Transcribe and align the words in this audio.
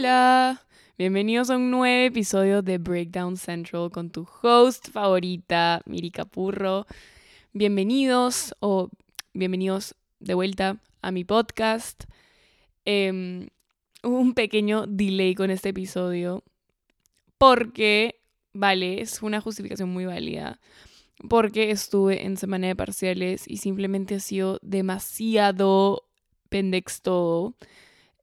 Hola, 0.00 0.64
bienvenidos 0.96 1.50
a 1.50 1.56
un 1.56 1.70
nuevo 1.70 2.06
episodio 2.06 2.62
de 2.62 2.78
Breakdown 2.78 3.36
Central 3.36 3.90
con 3.90 4.08
tu 4.08 4.26
host 4.40 4.88
favorita, 4.88 5.82
Miri 5.84 6.10
Capurro. 6.10 6.86
Bienvenidos 7.52 8.54
o 8.60 8.88
bienvenidos 9.34 9.94
de 10.18 10.32
vuelta 10.32 10.78
a 11.02 11.10
mi 11.10 11.24
podcast. 11.24 12.04
Hubo 12.86 13.50
un 14.02 14.32
pequeño 14.32 14.86
delay 14.86 15.34
con 15.34 15.50
este 15.50 15.68
episodio 15.68 16.44
porque, 17.36 18.22
vale, 18.54 19.02
es 19.02 19.20
una 19.20 19.42
justificación 19.42 19.90
muy 19.90 20.06
válida, 20.06 20.60
porque 21.28 21.70
estuve 21.70 22.24
en 22.24 22.38
semana 22.38 22.68
de 22.68 22.74
parciales 22.74 23.46
y 23.46 23.58
simplemente 23.58 24.14
ha 24.14 24.20
sido 24.20 24.60
demasiado 24.62 26.04
pendex. 26.48 27.02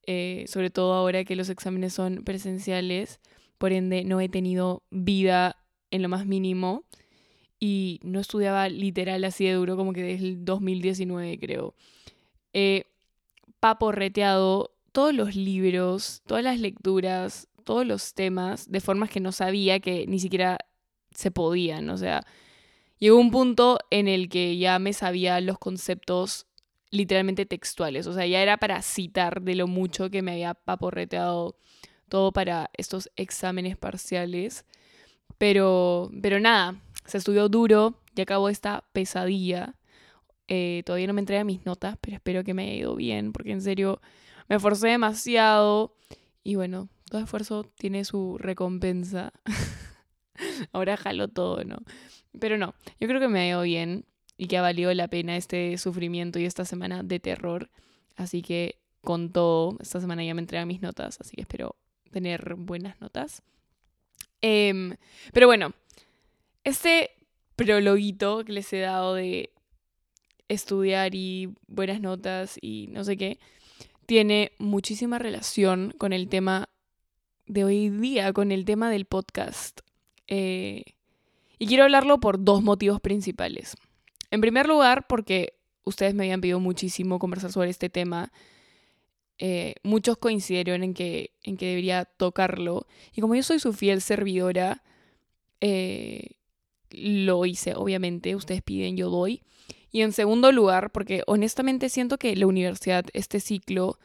Eh, 0.10 0.46
sobre 0.48 0.70
todo 0.70 0.94
ahora 0.94 1.26
que 1.26 1.36
los 1.36 1.50
exámenes 1.50 1.94
son 1.94 2.24
presenciales, 2.24 3.20
por 3.58 3.74
ende 3.74 4.06
no 4.06 4.22
he 4.22 4.30
tenido 4.30 4.84
vida 4.90 5.58
en 5.92 6.02
lo 6.02 6.08
más 6.08 6.26
mínimo 6.26 6.86
y 7.60 8.00
no 8.04 8.22
estudiaba 8.22 8.70
literal 8.70 9.24
así 9.26 9.46
de 9.46 9.54
duro 9.54 9.76
como 9.76 9.92
que 9.92 10.04
desde 10.04 10.26
el 10.26 10.46
2019 10.46 11.38
creo. 11.40 11.76
He 12.54 12.86
paporreteado 13.60 14.72
todos 14.94 15.14
los 15.14 15.36
libros, 15.36 16.22
todas 16.26 16.44
las 16.44 16.60
lecturas, 16.60 17.50
todos 17.66 17.86
los 17.86 18.14
temas 18.14 18.72
de 18.72 18.80
formas 18.80 19.10
que 19.10 19.20
no 19.20 19.34
sabía 19.34 19.80
que 19.80 20.08
ni 20.08 20.20
siquiera 20.20 20.58
se 21.12 21.32
podían, 21.32 21.90
o 21.90 21.98
sea, 21.98 22.24
llegó 22.98 23.18
un 23.18 23.32
punto 23.32 23.80
en 23.90 24.08
el 24.08 24.30
que 24.30 24.58
ya 24.58 24.80
me 24.80 24.94
sabía 24.94 25.42
los 25.42 25.58
conceptos 25.58 26.46
literalmente 26.90 27.46
textuales. 27.46 28.08
O 28.08 28.14
sea, 28.14 28.26
ya 28.26 28.42
era 28.42 28.58
para 28.58 28.82
citar 28.82 29.42
de 29.42 29.56
lo 29.56 29.68
mucho 29.68 30.10
que 30.10 30.22
me 30.22 30.34
había 30.34 30.54
paporreteado 30.54 31.58
todo 32.10 32.32
para 32.32 32.70
estos 32.74 33.10
exámenes 33.16 33.78
parciales. 33.78 34.66
Pero, 35.38 36.12
pero 36.22 36.40
nada, 36.40 36.80
se 37.06 37.18
estudió 37.18 37.50
duro 37.50 38.02
y 38.16 38.22
acabó 38.22 38.50
esta 38.50 38.84
pesadilla. 38.94 39.76
Eh, 40.48 40.84
todavía 40.86 41.08
no 41.08 41.14
me 41.14 41.22
entregué 41.22 41.44
mis 41.44 41.66
notas, 41.66 41.98
pero 42.02 42.16
espero 42.16 42.44
que 42.44 42.54
me 42.54 42.64
haya 42.64 42.74
ido 42.74 42.96
bien, 42.96 43.34
porque 43.34 43.52
en 43.52 43.62
serio 43.62 44.02
me 44.48 44.56
esforcé 44.56 44.88
demasiado. 44.88 45.96
Y 46.44 46.56
bueno, 46.56 46.90
todo 47.10 47.22
esfuerzo 47.22 47.66
tiene 47.78 48.06
su 48.06 48.38
recompensa. 48.38 49.34
Ahora 50.72 50.98
jalo 50.98 51.28
todo, 51.28 51.64
¿no? 51.64 51.80
Pero 52.40 52.58
no, 52.58 52.74
yo 53.00 53.08
creo 53.08 53.20
que 53.20 53.28
me 53.28 53.40
ha 53.42 53.48
ido 53.48 53.62
bien 53.62 54.06
y 54.38 54.48
que 54.48 54.58
ha 54.58 54.62
valido 54.62 54.94
la 54.94 55.08
pena 55.08 55.36
este 55.36 55.78
sufrimiento 55.78 56.40
y 56.40 56.46
esta 56.46 56.66
semana 56.66 57.04
de 57.04 57.20
terror. 57.20 57.70
Así 58.16 58.42
que 58.42 58.80
con 59.02 59.32
todo, 59.32 59.78
esta 59.80 60.00
semana 60.00 60.24
ya 60.24 60.34
me 60.34 60.42
entregan 60.42 60.68
mis 60.68 60.82
notas, 60.82 61.20
así 61.20 61.36
que 61.36 61.42
espero 61.42 61.76
tener 62.12 62.56
buenas 62.56 63.00
notas. 63.02 63.42
Em, 64.42 64.96
pero 65.34 65.48
bueno, 65.48 65.74
este 66.64 67.12
prologuito 67.56 68.44
que 68.46 68.54
les 68.54 68.72
he 68.74 68.80
dado 68.80 69.16
de 69.16 69.52
estudiar 70.48 71.16
y 71.16 71.54
buenas 71.68 72.02
notas 72.02 72.58
y 72.62 72.88
no 72.92 73.04
sé 73.04 73.18
qué, 73.18 73.40
tiene 74.06 74.52
muchísima 74.58 75.20
relación 75.20 75.94
con 75.98 76.14
el 76.14 76.30
tema 76.30 76.70
de 77.46 77.64
hoy 77.64 77.90
día, 77.90 78.32
con 78.34 78.52
el 78.52 78.66
tema 78.66 78.90
del 78.90 79.06
podcast. 79.06 79.82
Eh, 80.28 80.84
y 81.60 81.68
quiero 81.68 81.84
hablarlo 81.84 82.20
por 82.20 82.44
dos 82.44 82.62
motivos 82.62 83.02
principales. 83.02 83.76
En 84.32 84.42
primer 84.42 84.68
lugar, 84.68 85.08
porque 85.08 85.54
ustedes 85.84 86.14
me 86.14 86.24
habían 86.24 86.42
pedido 86.42 86.60
muchísimo 86.60 87.20
conversar 87.20 87.52
sobre 87.52 87.70
este 87.70 87.90
tema. 87.90 88.32
Eh, 89.40 89.76
muchos 89.84 90.18
coincidieron 90.18 90.84
en 90.84 90.94
que, 90.94 91.32
en 91.44 91.58
que 91.58 91.68
debería 91.68 92.06
tocarlo. 92.06 92.88
Y 93.14 93.22
como 93.22 93.36
yo 93.36 93.44
soy 93.44 93.60
su 93.60 93.74
fiel 93.74 94.02
servidora, 94.02 94.84
eh, 95.62 96.32
lo 96.90 97.46
hice, 97.46 97.74
obviamente. 97.76 98.36
Ustedes 98.36 98.62
piden, 98.62 98.98
yo 98.98 99.10
doy. 99.10 99.44
Y 99.92 100.02
en 100.02 100.12
segundo 100.12 100.52
lugar, 100.52 100.92
porque 100.92 101.24
honestamente 101.28 101.90
siento 101.90 102.18
que 102.18 102.36
la 102.36 102.48
universidad, 102.48 103.06
este 103.14 103.40
ciclo, 103.40 104.00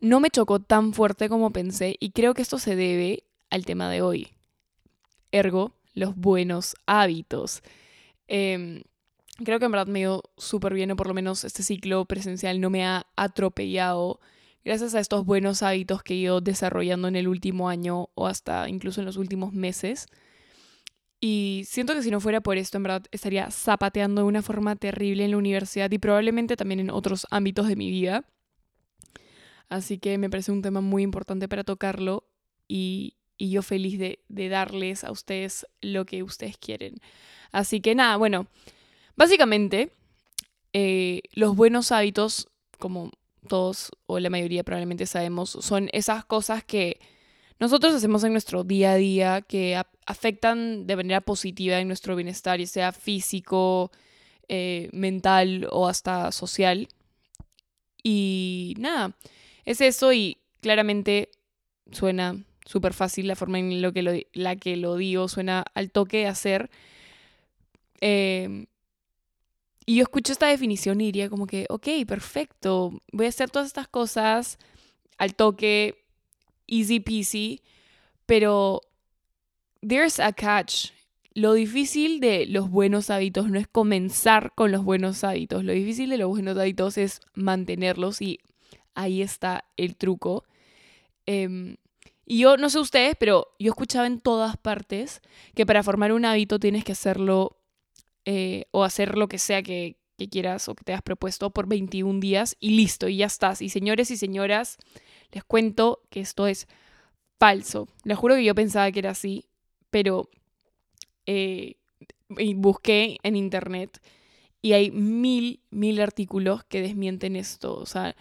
no 0.00 0.20
me 0.20 0.30
chocó 0.30 0.60
tan 0.60 0.92
fuerte 0.92 1.28
como 1.28 1.50
pensé. 1.50 1.96
Y 2.00 2.10
creo 2.10 2.34
que 2.34 2.42
esto 2.42 2.58
se 2.58 2.76
debe 2.76 3.24
al 3.50 3.64
tema 3.64 3.90
de 3.90 4.02
hoy. 4.02 4.28
Ergo, 5.32 5.72
los 5.94 6.14
buenos 6.16 6.76
hábitos. 6.86 7.62
Eh, 8.28 8.82
creo 9.44 9.58
que 9.58 9.66
en 9.66 9.72
verdad 9.72 9.86
me 9.86 10.00
dio 10.00 10.22
súper 10.36 10.74
bien, 10.74 10.90
o 10.90 10.96
por 10.96 11.08
lo 11.08 11.14
menos 11.14 11.44
este 11.44 11.62
ciclo 11.62 12.04
presencial 12.04 12.60
no 12.60 12.70
me 12.70 12.84
ha 12.84 13.06
atropellado 13.16 14.20
gracias 14.64 14.94
a 14.94 15.00
estos 15.00 15.24
buenos 15.24 15.62
hábitos 15.62 16.02
que 16.02 16.14
he 16.14 16.18
ido 16.18 16.40
desarrollando 16.40 17.08
en 17.08 17.16
el 17.16 17.28
último 17.28 17.68
año 17.68 18.10
o 18.14 18.26
hasta 18.26 18.68
incluso 18.68 19.00
en 19.00 19.06
los 19.06 19.16
últimos 19.16 19.52
meses. 19.52 20.06
Y 21.20 21.62
siento 21.66 21.94
que 21.94 22.02
si 22.02 22.10
no 22.10 22.20
fuera 22.20 22.40
por 22.40 22.58
esto, 22.58 22.76
en 22.76 22.84
verdad 22.84 23.06
estaría 23.10 23.50
zapateando 23.50 24.22
de 24.22 24.28
una 24.28 24.42
forma 24.42 24.76
terrible 24.76 25.24
en 25.24 25.32
la 25.32 25.36
universidad 25.36 25.90
y 25.90 25.98
probablemente 25.98 26.56
también 26.56 26.80
en 26.80 26.90
otros 26.90 27.26
ámbitos 27.30 27.66
de 27.66 27.76
mi 27.76 27.90
vida. 27.90 28.24
Así 29.68 29.98
que 29.98 30.16
me 30.18 30.30
parece 30.30 30.52
un 30.52 30.62
tema 30.62 30.80
muy 30.80 31.02
importante 31.02 31.48
para 31.48 31.64
tocarlo 31.64 32.28
y, 32.68 33.16
y 33.36 33.50
yo 33.50 33.62
feliz 33.62 33.98
de, 33.98 34.24
de 34.28 34.48
darles 34.48 35.02
a 35.04 35.10
ustedes 35.10 35.66
lo 35.80 36.06
que 36.06 36.22
ustedes 36.22 36.56
quieren. 36.56 36.96
Así 37.52 37.80
que 37.80 37.94
nada, 37.94 38.16
bueno, 38.16 38.46
Básicamente, 39.18 39.90
eh, 40.72 41.22
los 41.32 41.56
buenos 41.56 41.90
hábitos, 41.90 42.46
como 42.78 43.10
todos 43.48 43.90
o 44.06 44.20
la 44.20 44.30
mayoría 44.30 44.62
probablemente 44.62 45.06
sabemos, 45.06 45.50
son 45.50 45.88
esas 45.92 46.24
cosas 46.24 46.62
que 46.62 47.00
nosotros 47.58 47.92
hacemos 47.96 48.22
en 48.22 48.30
nuestro 48.30 48.62
día 48.62 48.92
a 48.92 48.94
día 48.94 49.42
que 49.42 49.76
afectan 50.06 50.86
de 50.86 50.94
manera 50.94 51.20
positiva 51.20 51.80
en 51.80 51.88
nuestro 51.88 52.14
bienestar, 52.14 52.60
ya 52.60 52.66
sea 52.68 52.92
físico, 52.92 53.90
eh, 54.46 54.88
mental 54.92 55.66
o 55.72 55.88
hasta 55.88 56.30
social. 56.30 56.86
Y 58.04 58.76
nada, 58.78 59.16
es 59.64 59.80
eso 59.80 60.12
y 60.12 60.38
claramente 60.60 61.32
suena 61.90 62.36
súper 62.64 62.94
fácil 62.94 63.26
la 63.26 63.34
forma 63.34 63.58
en 63.58 63.82
lo 63.82 63.92
que 63.92 64.28
la 64.32 64.54
que 64.54 64.76
lo 64.76 64.94
digo, 64.94 65.26
suena 65.26 65.64
al 65.74 65.90
toque 65.90 66.28
hacer. 66.28 66.70
Eh, 68.00 68.68
y 69.88 69.94
yo 69.94 70.02
escucho 70.02 70.32
esta 70.32 70.48
definición 70.48 71.00
y 71.00 71.06
diría 71.06 71.30
como 71.30 71.46
que, 71.46 71.64
ok, 71.70 71.88
perfecto, 72.06 73.00
voy 73.10 73.24
a 73.24 73.30
hacer 73.30 73.48
todas 73.48 73.68
estas 73.68 73.88
cosas 73.88 74.58
al 75.16 75.34
toque, 75.34 76.04
easy 76.66 77.00
peasy, 77.00 77.62
pero 78.26 78.82
there's 79.80 80.20
a 80.20 80.34
catch. 80.34 80.90
Lo 81.32 81.54
difícil 81.54 82.20
de 82.20 82.44
los 82.44 82.68
buenos 82.68 83.08
hábitos 83.08 83.48
no 83.48 83.58
es 83.58 83.66
comenzar 83.66 84.52
con 84.54 84.72
los 84.72 84.84
buenos 84.84 85.24
hábitos, 85.24 85.64
lo 85.64 85.72
difícil 85.72 86.10
de 86.10 86.18
los 86.18 86.28
buenos 86.28 86.58
hábitos 86.58 86.98
es 86.98 87.20
mantenerlos 87.32 88.20
y 88.20 88.40
ahí 88.94 89.22
está 89.22 89.64
el 89.78 89.96
truco. 89.96 90.44
Em, 91.24 91.78
y 92.26 92.40
yo 92.40 92.58
no 92.58 92.68
sé 92.68 92.78
ustedes, 92.78 93.16
pero 93.18 93.54
yo 93.58 93.70
escuchaba 93.70 94.06
en 94.06 94.20
todas 94.20 94.58
partes 94.58 95.22
que 95.54 95.64
para 95.64 95.82
formar 95.82 96.12
un 96.12 96.26
hábito 96.26 96.60
tienes 96.60 96.84
que 96.84 96.92
hacerlo 96.92 97.57
eh, 98.30 98.66
o 98.72 98.84
hacer 98.84 99.16
lo 99.16 99.26
que 99.26 99.38
sea 99.38 99.62
que, 99.62 99.96
quieras 100.30 100.68
o 100.68 100.74
que 100.74 100.84
te 100.84 100.92
hayas 100.92 101.02
propuesto 101.02 101.48
por 101.48 101.66
21 101.66 102.20
días 102.20 102.56
y 102.60 102.76
listo, 102.76 103.08
y 103.08 103.16
ya 103.16 103.26
estás. 103.26 103.62
Y 103.62 103.70
señores 103.70 104.10
y 104.10 104.18
señoras, 104.18 104.76
les 105.32 105.44
cuento 105.44 106.02
que 106.10 106.20
esto 106.20 106.46
es 106.46 106.68
falso. 107.38 107.88
Les 108.04 108.18
juro 108.18 108.34
que 108.34 108.44
yo 108.44 108.54
pensaba 108.54 108.92
que 108.92 108.98
era 108.98 109.12
así, 109.12 109.46
pero 109.88 110.28
eh, 111.24 111.76
busqué 112.56 113.16
en 113.22 113.34
internet 113.34 113.98
y 114.60 114.74
hay 114.74 114.90
mil, 114.90 115.62
mil 115.70 115.98
artículos 115.98 116.64
que 116.64 116.82
desmienten 116.82 117.34
esto. 117.34 117.78
O 117.78 117.86
sea, 117.86 118.14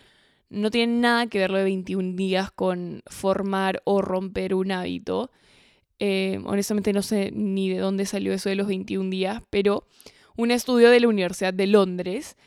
no 0.47 0.71
tiene 0.71 1.01
nada 1.01 1.27
que 1.27 1.39
ver 1.39 1.51
lo 1.51 1.57
de 1.57 1.65
21 1.65 2.15
días 2.15 2.49
con 2.51 3.01
formar 3.07 3.81
o 3.83 4.01
romper 4.01 4.53
un 4.53 4.71
hábito. 4.71 5.31
Eh, 5.99 6.39
honestamente 6.45 6.93
no 6.93 7.01
sé 7.01 7.31
ni 7.33 7.69
de 7.69 7.79
dónde 7.79 8.05
salió 8.05 8.33
eso 8.33 8.49
de 8.49 8.55
los 8.55 8.67
21 8.67 9.09
días, 9.09 9.41
pero 9.49 9.87
un 10.35 10.51
estudio 10.51 10.91
de 10.91 10.99
la 10.99 11.07
Universidad 11.07 11.53
de 11.53 11.67
Londres, 11.67 12.37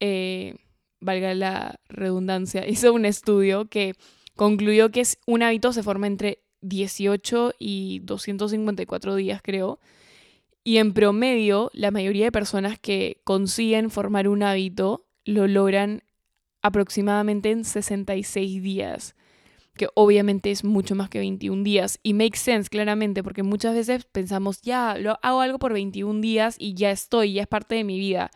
eh, 0.00 0.56
valga 1.00 1.34
la 1.34 1.80
redundancia, 1.88 2.66
hizo 2.68 2.92
un 2.92 3.04
estudio 3.04 3.66
que 3.66 3.94
concluyó 4.36 4.90
que 4.90 5.02
un 5.26 5.42
hábito 5.42 5.72
se 5.72 5.82
forma 5.82 6.06
entre 6.06 6.42
18 6.62 7.54
y 7.58 8.00
254 8.00 9.16
días, 9.16 9.40
creo. 9.42 9.78
Y 10.64 10.78
en 10.78 10.94
promedio, 10.94 11.70
la 11.74 11.90
mayoría 11.90 12.24
de 12.24 12.32
personas 12.32 12.78
que 12.78 13.20
consiguen 13.24 13.90
formar 13.90 14.28
un 14.28 14.42
hábito 14.42 15.04
lo 15.26 15.46
logran 15.46 16.02
aproximadamente 16.62 17.50
en 17.50 17.64
66 17.64 18.62
días 18.62 19.14
que 19.76 19.88
obviamente 19.94 20.50
es 20.50 20.64
mucho 20.64 20.94
más 20.94 21.08
que 21.08 21.18
21 21.18 21.62
días. 21.62 21.98
Y 22.02 22.14
makes 22.14 22.38
sense, 22.38 22.68
claramente, 22.68 23.22
porque 23.22 23.42
muchas 23.42 23.74
veces 23.74 24.04
pensamos, 24.04 24.60
ya, 24.62 24.96
lo 24.98 25.18
hago 25.22 25.40
algo 25.40 25.58
por 25.58 25.72
21 25.72 26.20
días 26.20 26.56
y 26.58 26.74
ya 26.74 26.90
estoy, 26.90 27.34
ya 27.34 27.42
es 27.42 27.48
parte 27.48 27.74
de 27.74 27.84
mi 27.84 27.98
vida. 27.98 28.30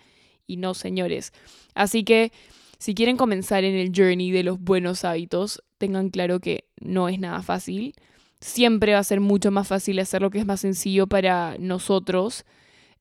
Y 0.46 0.56
no, 0.56 0.74
señores. 0.74 1.32
Así 1.74 2.04
que, 2.04 2.32
si 2.78 2.94
quieren 2.94 3.16
comenzar 3.16 3.64
en 3.64 3.74
el 3.74 3.92
journey 3.94 4.30
de 4.30 4.42
los 4.42 4.60
buenos 4.60 5.04
hábitos, 5.04 5.62
tengan 5.78 6.10
claro 6.10 6.40
que 6.40 6.64
no 6.80 7.08
es 7.08 7.18
nada 7.18 7.42
fácil. 7.42 7.94
Siempre 8.40 8.92
va 8.92 9.00
a 9.00 9.04
ser 9.04 9.20
mucho 9.20 9.50
más 9.50 9.66
fácil 9.68 9.98
hacer 9.98 10.22
lo 10.22 10.30
que 10.30 10.38
es 10.38 10.46
más 10.46 10.60
sencillo 10.60 11.06
para 11.06 11.56
nosotros 11.58 12.44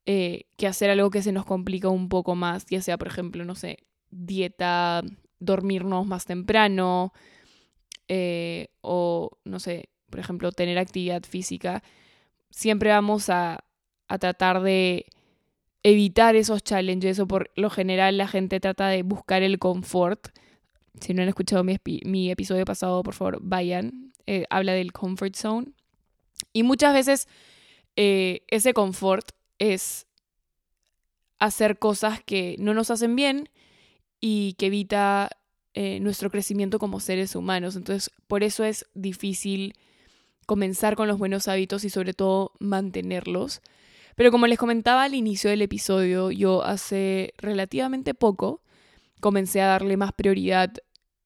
eh, 0.05 0.45
que 0.55 0.67
hacer 0.67 0.89
algo 0.89 1.11
que 1.11 1.21
se 1.21 1.31
nos 1.31 1.45
complica 1.45 1.89
un 1.89 2.09
poco 2.09 2.33
más, 2.33 2.65
ya 2.67 2.81
sea, 2.81 2.97
por 2.97 3.07
ejemplo, 3.09 3.43
no 3.45 3.55
sé, 3.55 3.79
dieta, 4.09 5.03
dormirnos 5.39 6.07
más 6.07 6.25
temprano 6.25 7.13
eh, 8.07 8.69
o, 8.81 9.31
no 9.43 9.59
sé, 9.59 9.89
por 10.09 10.19
ejemplo, 10.19 10.51
tener 10.51 10.77
actividad 10.77 11.23
física. 11.23 11.83
Siempre 12.49 12.89
vamos 12.89 13.29
a, 13.29 13.63
a 14.07 14.17
tratar 14.17 14.61
de 14.61 15.05
evitar 15.83 16.35
esos 16.35 16.63
challenges 16.63 17.19
o 17.19 17.27
por 17.27 17.51
lo 17.55 17.69
general 17.69 18.17
la 18.17 18.27
gente 18.27 18.59
trata 18.59 18.89
de 18.89 19.03
buscar 19.03 19.43
el 19.43 19.59
confort. 19.59 20.29
Si 20.99 21.13
no 21.13 21.21
han 21.21 21.29
escuchado 21.29 21.63
mi, 21.63 22.31
episodio 22.31 22.65
pasado, 22.65 23.03
por 23.03 23.13
favor, 23.13 23.39
vayan. 23.41 24.11
Eh, 24.25 24.45
habla 24.49 24.73
del 24.73 24.91
comfort 24.91 25.35
zone. 25.35 25.67
Y 26.51 26.63
muchas 26.63 26.93
veces 26.93 27.27
eh, 27.95 28.41
ese 28.47 28.73
confort 28.73 29.31
es 29.59 30.07
hacer 31.39 31.79
cosas 31.79 32.21
que 32.23 32.55
no 32.59 32.73
nos 32.73 32.91
hacen 32.91 33.15
bien 33.15 33.49
y 34.19 34.53
que 34.53 34.65
evita 34.65 35.29
eh, 35.79 35.99
nuestro 35.99 36.31
crecimiento 36.31 36.79
como 36.79 36.99
seres 36.99 37.35
humanos. 37.35 37.75
Entonces, 37.75 38.09
por 38.25 38.41
eso 38.41 38.63
es 38.63 38.87
difícil 38.95 39.75
comenzar 40.47 40.95
con 40.95 41.07
los 41.07 41.19
buenos 41.19 41.47
hábitos 41.47 41.83
y 41.83 41.91
sobre 41.91 42.15
todo 42.15 42.53
mantenerlos. 42.57 43.61
Pero 44.15 44.31
como 44.31 44.47
les 44.47 44.57
comentaba 44.57 45.03
al 45.03 45.13
inicio 45.13 45.51
del 45.51 45.61
episodio, 45.61 46.31
yo 46.31 46.63
hace 46.63 47.35
relativamente 47.37 48.15
poco 48.15 48.63
comencé 49.19 49.61
a 49.61 49.67
darle 49.67 49.97
más 49.97 50.13
prioridad 50.13 50.73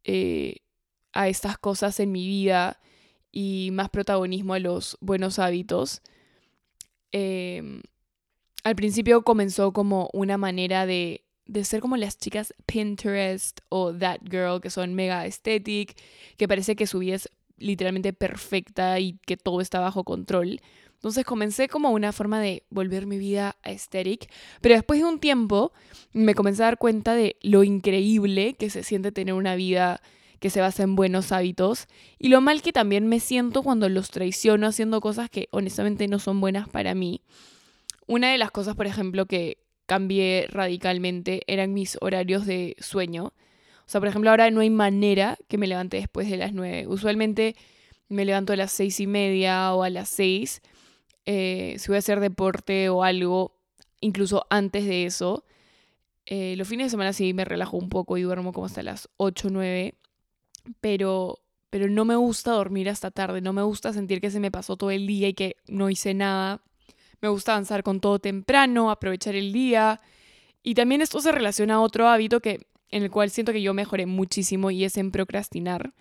eh, 0.04 0.58
a 1.14 1.30
estas 1.30 1.58
cosas 1.58 2.02
en 2.02 2.12
mi 2.12 2.28
vida 2.28 2.82
y 3.32 3.70
más 3.72 3.90
protagonismo 3.90 4.54
a 4.54 4.60
los 4.60 4.98
buenos 5.00 5.40
hábitos. 5.40 6.02
Em, 7.14 7.84
al 8.66 8.76
principio 8.76 9.22
comenzó 9.22 9.72
como 9.72 10.10
una 10.12 10.38
manera 10.38 10.86
de, 10.86 11.24
de 11.52 11.66
ser 11.66 11.82
como 11.82 11.98
las 11.98 12.18
chicas 12.18 12.54
Pinterest 12.66 13.60
o 13.68 13.94
That 13.94 14.20
Girl, 14.24 14.62
que 14.62 14.70
son 14.70 14.94
mega 14.94 15.20
aesthetic, 15.20 15.98
que 16.38 16.48
parece 16.48 16.78
que 16.78 16.88
su 16.88 17.00
vida 17.00 17.16
es 17.16 17.30
literalmente 17.58 18.14
perfecta 18.14 18.98
y 19.02 19.20
que 19.26 19.36
todo 19.36 19.60
está 19.60 19.82
bajo 19.82 20.06
control. 20.06 20.62
Entonces 20.94 21.26
comencé 21.26 21.68
como 21.68 21.90
una 21.92 22.14
forma 22.14 22.40
de 22.40 22.64
volver 22.70 23.06
mi 23.06 23.18
vida 23.18 23.58
aesthetic, 23.64 24.32
pero 24.62 24.76
después 24.76 25.02
de 25.02 25.06
un 25.06 25.20
tiempo 25.20 25.74
me 26.14 26.36
comencé 26.36 26.64
a 26.64 26.68
dar 26.68 26.78
cuenta 26.78 27.16
de 27.16 27.36
lo 27.42 27.66
increíble 27.66 28.54
que 28.54 28.70
se 28.70 28.84
siente 28.84 29.12
tener 29.12 29.34
una 29.34 29.56
vida 29.56 30.02
que 30.40 30.50
se 30.50 30.62
basa 30.62 30.84
en 30.84 30.96
buenos 30.96 31.34
hábitos 31.34 31.88
y 32.18 32.30
lo 32.30 32.40
mal 32.40 32.62
que 32.62 32.72
también 32.72 33.08
me 33.08 33.20
siento 33.20 33.62
cuando 33.62 33.90
los 33.90 34.10
traiciono 34.10 34.68
haciendo 34.68 35.02
cosas 35.02 35.30
que 35.30 35.50
honestamente 35.52 36.08
no 36.08 36.18
son 36.18 36.40
buenas 36.40 36.70
para 36.70 36.96
mí. 36.96 37.22
Una 38.08 38.32
de 38.32 38.38
las 38.38 38.52
cosas, 38.52 38.76
por 38.76 38.88
ejemplo, 38.88 39.26
que 39.26 39.58
cambié 39.86 40.48
radicalmente 40.50 41.42
eran 41.48 41.74
mis 41.74 41.98
horarios 42.02 42.46
de 42.46 42.76
sueño. 42.80 43.34
O 43.86 43.90
sea, 43.92 44.00
por 44.00 44.08
ejemplo, 44.08 44.30
ahora 44.30 44.50
no 44.52 44.62
hay 44.62 44.70
manera 44.70 45.38
que 45.48 45.58
me 45.58 45.68
levante 45.68 45.98
después 45.98 46.30
de 46.30 46.38
las 46.38 46.54
nueve. 46.54 46.88
Usualmente 46.88 47.56
me 48.08 48.26
levanto 48.26 48.54
a 48.54 48.56
las 48.56 48.72
seis 48.72 49.00
y 49.00 49.08
media 49.08 49.74
o 49.74 49.84
a 49.84 49.90
las 49.90 50.10
seis 50.10 50.62
eh, 51.26 51.76
si 51.78 51.88
voy 51.88 51.98
a 51.98 52.00
hacer 52.00 52.20
deporte 52.20 52.90
o 52.90 53.04
algo, 53.04 53.58
incluso 54.00 54.46
antes 54.50 54.86
de 54.86 55.06
eso. 55.06 55.46
Eh, 56.26 56.56
los 56.58 56.68
fines 56.68 56.88
de 56.88 56.92
semana 56.92 57.14
sí 57.14 57.34
me 57.34 57.46
relajo 57.46 57.78
un 57.78 57.90
poco 57.90 58.18
y 58.18 58.22
duermo 58.22 58.54
como 58.54 58.66
hasta 58.66 58.84
las 58.84 59.10
8 59.18 59.48
o 59.48 59.52
9, 59.52 59.96
pero, 60.80 61.40
pero 61.70 61.90
no 61.90 62.06
me 62.06 62.16
gusta 62.16 62.52
dormir 62.52 62.90
hasta 62.90 63.12
tarde, 63.12 63.42
no 63.42 63.54
me 63.54 63.64
gusta 63.64 63.92
sentir 63.94 64.22
que 64.22 64.32
se 64.32 64.40
me 64.40 64.52
pasó 64.52 64.78
todo 64.78 64.92
el 64.92 65.08
día 65.08 65.30
y 65.30 65.34
que 65.34 65.58
no 65.68 65.90
hice 65.90 66.14
nada. 66.14 66.64
Me 67.22 67.30
gusta 67.30 67.54
avanzar 67.54 67.84
con 67.84 68.00
todo 68.00 68.20
temprano, 68.20 68.92
aprovechar 68.92 69.36
el 69.36 69.54
día. 69.54 70.02
Y 70.64 70.74
también 70.76 71.02
esto 71.02 71.22
se 71.22 71.32
relaciona 71.32 71.76
a 71.76 71.82
otro 71.82 72.08
hábito 72.08 72.40
que, 72.40 72.68
en 72.90 73.04
el 73.04 73.12
cual 73.12 73.30
siento 73.30 73.52
que 73.54 73.62
yo 73.62 73.74
mejoré 73.74 74.06
muchísimo 74.06 74.72
y 74.72 74.84
es 74.84 74.98
en 74.98 75.12
procrastinar. 75.12 75.94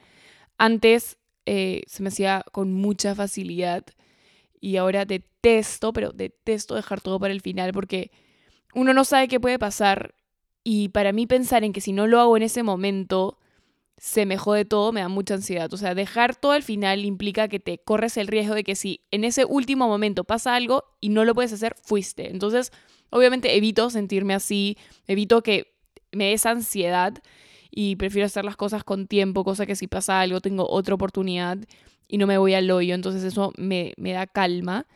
Antes 0.58 1.18
eh, 1.46 1.82
se 1.86 2.02
me 2.02 2.08
hacía 2.08 2.44
con 2.52 2.72
mucha 2.72 3.14
facilidad 3.14 3.84
y 4.60 4.76
ahora 4.76 5.04
detesto, 5.04 5.92
pero 5.92 6.12
detesto 6.12 6.74
dejar 6.74 7.00
todo 7.00 7.18
para 7.18 7.32
el 7.32 7.40
final 7.40 7.72
porque 7.72 8.10
uno 8.74 8.92
no 8.92 9.04
sabe 9.04 9.28
qué 9.28 9.40
puede 9.40 9.58
pasar 9.58 10.14
y 10.62 10.90
para 10.90 11.12
mí 11.12 11.26
pensar 11.26 11.64
en 11.64 11.72
que 11.72 11.80
si 11.80 11.92
no 11.92 12.06
lo 12.06 12.20
hago 12.20 12.36
en 12.36 12.42
ese 12.42 12.62
momento 12.62 13.39
se 14.00 14.24
me 14.24 14.38
jode 14.38 14.64
todo, 14.64 14.92
me 14.92 15.02
da 15.02 15.08
mucha 15.08 15.34
ansiedad. 15.34 15.70
O 15.74 15.76
sea, 15.76 15.94
dejar 15.94 16.34
todo 16.34 16.52
al 16.52 16.62
final 16.62 17.04
implica 17.04 17.48
que 17.48 17.60
te 17.60 17.76
corres 17.76 18.16
el 18.16 18.28
riesgo 18.28 18.54
de 18.54 18.64
que 18.64 18.74
si 18.74 19.02
en 19.10 19.24
ese 19.24 19.44
último 19.44 19.88
momento 19.88 20.24
pasa 20.24 20.54
algo 20.54 20.84
y 21.02 21.10
no 21.10 21.26
lo 21.26 21.34
puedes 21.34 21.52
hacer, 21.52 21.76
fuiste. 21.82 22.30
Entonces, 22.30 22.72
obviamente 23.10 23.54
evito 23.58 23.90
sentirme 23.90 24.32
así, 24.32 24.78
evito 25.06 25.42
que 25.42 25.74
me 26.12 26.30
des 26.30 26.46
ansiedad 26.46 27.12
y 27.70 27.96
prefiero 27.96 28.24
hacer 28.24 28.42
las 28.42 28.56
cosas 28.56 28.84
con 28.84 29.06
tiempo, 29.06 29.44
cosa 29.44 29.66
que 29.66 29.76
si 29.76 29.86
pasa 29.86 30.22
algo 30.22 30.40
tengo 30.40 30.66
otra 30.66 30.94
oportunidad 30.94 31.58
y 32.08 32.16
no 32.16 32.26
me 32.26 32.38
voy 32.38 32.54
al 32.54 32.70
hoyo, 32.70 32.94
entonces 32.94 33.22
eso 33.22 33.52
me, 33.58 33.92
da 33.98 34.26
calma. 34.26 34.86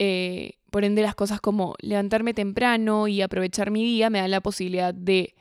Eh, 0.00 0.54
por 0.72 0.84
ende, 0.84 1.02
las 1.02 1.14
cosas 1.14 1.40
como 1.40 1.76
levantarme 1.78 2.34
temprano 2.34 3.06
y 3.06 3.22
aprovechar 3.22 3.70
mi 3.70 3.84
día 3.84 4.10
me 4.10 4.18
dan 4.18 4.32
la 4.32 4.40
posibilidad 4.40 4.92
de 4.92 5.36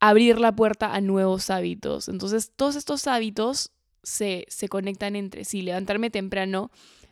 abrir 0.00 0.38
la 0.38 0.54
puerta 0.54 0.94
a 0.94 1.00
nuevos 1.00 1.50
hábitos. 1.50 2.08
Entonces, 2.08 2.52
todos 2.54 2.76
estos 2.76 3.06
hábitos 3.06 3.72
se, 4.02 4.46
se 4.48 4.68
conectan 4.68 5.16
entre 5.16 5.44
sí. 5.44 5.62
Levantarme 5.62 6.10
temprano 6.10 6.70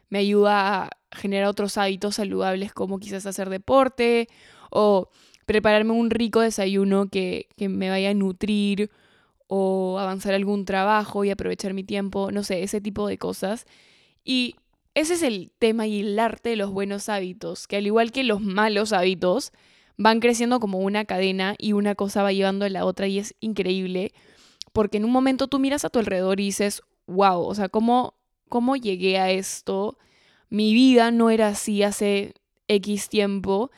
me 0.09 0.19
ayuda 0.19 0.85
a 0.85 0.91
generar 1.13 1.49
otros 1.49 1.79
hábitos 1.79 2.17
saludables 2.17 2.73
como 2.73 2.99
quizás 2.99 3.27
hacer 3.27 3.51
deporte 3.51 4.29
o 4.71 5.11
prepararme 5.47 5.93
un 5.93 6.11
rico 6.11 6.41
desayuno 6.41 7.09
que, 7.09 7.49
que 7.57 7.69
me 7.69 7.91
vaya 7.91 8.11
a 8.11 8.15
nutrir 8.15 8.91
o 9.49 9.99
avanzar 9.99 10.35
algún 10.35 10.65
trabajo 10.65 11.25
y 11.25 11.31
aprovechar 11.31 11.73
mi 11.73 11.85
tiempo, 11.85 12.31
no 12.33 12.43
sé, 12.43 12.63
ese 12.63 12.81
tipo 12.81 13.07
de 13.07 13.19
cosas. 13.19 13.65
Y 14.25 14.57
ese 14.95 15.15
es 15.15 15.23
el 15.23 15.53
tema 15.59 15.87
y 15.87 16.01
el 16.01 16.19
arte 16.19 16.51
de 16.51 16.57
los 16.57 16.71
buenos 16.71 17.09
hábitos, 17.09 17.69
que 17.69 17.77
al 17.77 17.87
igual 17.87 18.13
que 18.13 18.25
los 18.25 18.41
malos 18.41 18.93
hábitos, 18.93 19.53
van 19.97 20.21
creciendo 20.21 20.61
como 20.61 20.79
una 20.79 21.05
cadena 21.05 21.55
y 21.59 21.73
una 21.73 21.95
cosa 21.95 22.23
va 22.23 22.33
llevando 22.33 22.65
a 22.65 22.71
la 22.71 22.85
otra 22.85 23.09
y 23.09 23.19
es 23.19 23.35
increíble, 23.41 24.13
porque 24.73 24.99
en 24.99 25.05
un 25.05 25.13
momento 25.13 25.49
tú 25.49 25.59
miras 25.59 25.85
a 25.85 25.91
tu 25.91 25.99
alrededor 25.99 26.41
y 26.41 26.45
dices, 26.45 26.83
wow, 27.07 27.41
o 27.43 27.55
sea, 27.55 27.69
¿cómo, 27.69 28.15
cómo 28.49 28.77
llegué 28.77 29.19
a 29.19 29.31
esto? 29.31 29.99
Mi 30.51 30.75
vida 30.75 31.11
no 31.11 31.31
era 31.31 31.49
así 31.49 31.83
hace 31.83 32.35
X 32.69 33.09
tiempo. 33.09 33.71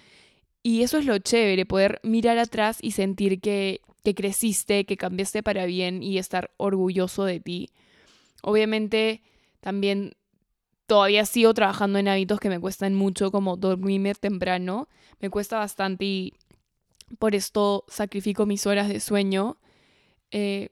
Y 0.62 0.82
eso 0.82 0.98
es 0.98 1.06
lo 1.06 1.16
chévere, 1.18 1.64
poder 1.66 2.00
mirar 2.02 2.36
atrás 2.38 2.78
y 2.82 2.90
sentir 2.90 3.40
que 3.40 3.80
que 4.08 4.14
creciste, 4.14 4.84
que 4.86 4.96
cambiaste 4.96 5.42
para 5.42 5.66
bien 5.66 6.02
y 6.02 6.18
estar 6.18 6.50
orgulloso 6.56 7.24
de 7.24 7.40
ti. 7.40 7.70
Obviamente 8.42 9.22
también 9.60 10.14
todavía 10.88 11.24
sigo 11.26 11.54
trabajando 11.54 12.00
en 12.00 12.08
hábitos 12.08 12.40
que 12.40 12.48
me 12.48 12.58
cuestan 12.58 12.94
mucho, 12.94 13.30
como 13.30 13.56
dormirme 13.56 14.14
temprano. 14.14 14.88
Me 15.20 15.30
cuesta 15.30 15.58
bastante 15.58 16.04
y 16.04 16.34
por 17.18 17.34
esto 17.34 17.84
sacrifico 17.88 18.46
mis 18.46 18.66
horas 18.66 18.88
de 18.88 18.98
sueño. 18.98 19.58
Eh, 20.30 20.70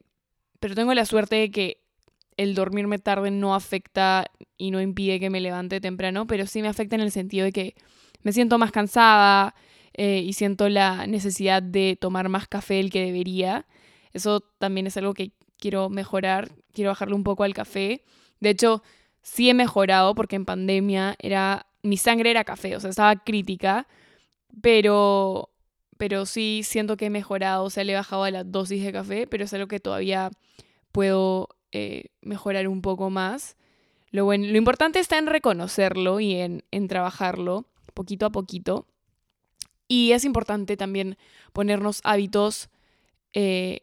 pero 0.58 0.74
tengo 0.74 0.92
la 0.94 1.04
suerte 1.04 1.36
de 1.36 1.50
que 1.50 1.82
el 2.36 2.54
dormirme 2.54 2.98
tarde 2.98 3.30
no 3.30 3.54
afecta 3.54 4.26
y 4.56 4.70
no 4.70 4.80
impide 4.80 5.20
que 5.20 5.30
me 5.30 5.40
levante 5.40 5.80
temprano, 5.80 6.26
pero 6.26 6.46
sí 6.46 6.62
me 6.62 6.68
afecta 6.68 6.96
en 6.96 7.02
el 7.02 7.12
sentido 7.12 7.44
de 7.44 7.52
que 7.52 7.74
me 8.22 8.32
siento 8.32 8.58
más 8.58 8.72
cansada, 8.72 9.54
eh, 9.98 10.22
y 10.24 10.34
siento 10.34 10.68
la 10.68 11.06
necesidad 11.06 11.62
de 11.62 11.96
tomar 11.98 12.28
más 12.28 12.48
café 12.48 12.74
del 12.74 12.90
que 12.90 13.04
debería. 13.04 13.66
Eso 14.12 14.40
también 14.40 14.86
es 14.86 14.96
algo 14.96 15.14
que 15.14 15.32
quiero 15.58 15.88
mejorar, 15.88 16.50
quiero 16.72 16.90
bajarle 16.90 17.14
un 17.14 17.24
poco 17.24 17.44
al 17.44 17.54
café. 17.54 18.04
De 18.40 18.50
hecho, 18.50 18.82
sí 19.26 19.50
he 19.50 19.54
mejorado 19.54 20.14
porque 20.14 20.36
en 20.36 20.44
pandemia 20.44 21.16
era 21.18 21.66
mi 21.82 21.96
sangre 21.96 22.30
era 22.30 22.44
café, 22.44 22.76
o 22.76 22.80
sea, 22.80 22.90
estaba 22.90 23.16
crítica, 23.16 23.88
pero 24.62 25.50
pero 25.98 26.26
sí 26.26 26.62
siento 26.62 26.96
que 26.96 27.06
he 27.06 27.10
mejorado, 27.10 27.64
o 27.64 27.70
sea, 27.70 27.82
le 27.84 27.92
he 27.92 27.96
bajado 27.96 28.24
a 28.24 28.30
la 28.30 28.44
dosis 28.44 28.84
de 28.84 28.92
café, 28.92 29.26
pero 29.26 29.44
es 29.44 29.52
algo 29.52 29.66
que 29.66 29.80
todavía 29.80 30.30
puedo 30.92 31.48
eh, 31.72 32.06
mejorar 32.22 32.68
un 32.68 32.82
poco 32.82 33.10
más. 33.10 33.56
Lo, 34.10 34.24
bueno, 34.26 34.46
lo 34.46 34.58
importante 34.58 35.00
está 35.00 35.18
en 35.18 35.26
reconocerlo 35.26 36.20
y 36.20 36.34
en, 36.34 36.64
en 36.70 36.86
trabajarlo 36.86 37.66
poquito 37.94 38.26
a 38.26 38.30
poquito. 38.30 38.86
Y 39.88 40.12
es 40.12 40.24
importante 40.24 40.76
también 40.76 41.16
ponernos 41.52 42.00
hábitos 42.04 42.68
eh, 43.32 43.80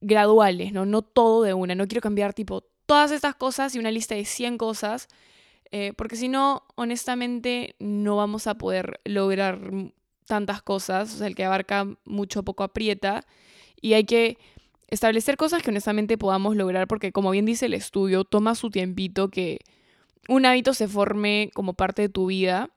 graduales, 0.00 0.72
¿no? 0.72 0.86
No 0.86 1.02
todo 1.02 1.42
de 1.42 1.54
una. 1.54 1.74
No 1.74 1.88
quiero 1.88 2.00
cambiar 2.00 2.32
tipo 2.32 2.64
todas 2.88 3.10
estas 3.10 3.34
cosas 3.34 3.74
y 3.74 3.78
una 3.78 3.90
lista 3.90 4.14
de 4.14 4.24
100 4.24 4.56
cosas, 4.56 5.08
eh, 5.70 5.92
porque 5.94 6.16
si 6.16 6.28
no, 6.28 6.62
honestamente, 6.74 7.76
no 7.78 8.16
vamos 8.16 8.46
a 8.46 8.54
poder 8.54 8.98
lograr 9.04 9.60
tantas 10.24 10.62
cosas. 10.62 11.12
O 11.14 11.18
sea, 11.18 11.26
el 11.26 11.34
que 11.34 11.44
abarca 11.44 11.86
mucho 12.06 12.42
poco 12.42 12.64
aprieta. 12.64 13.26
Y 13.82 13.92
hay 13.92 14.04
que 14.04 14.38
establecer 14.86 15.36
cosas 15.36 15.62
que 15.62 15.68
honestamente 15.68 16.16
podamos 16.16 16.56
lograr, 16.56 16.88
porque 16.88 17.12
como 17.12 17.30
bien 17.30 17.44
dice 17.44 17.66
el 17.66 17.74
estudio, 17.74 18.24
toma 18.24 18.54
su 18.54 18.70
tiempito 18.70 19.28
que 19.28 19.58
un 20.26 20.46
hábito 20.46 20.72
se 20.72 20.88
forme 20.88 21.50
como 21.52 21.74
parte 21.74 22.00
de 22.00 22.08
tu 22.08 22.26
vida. 22.28 22.70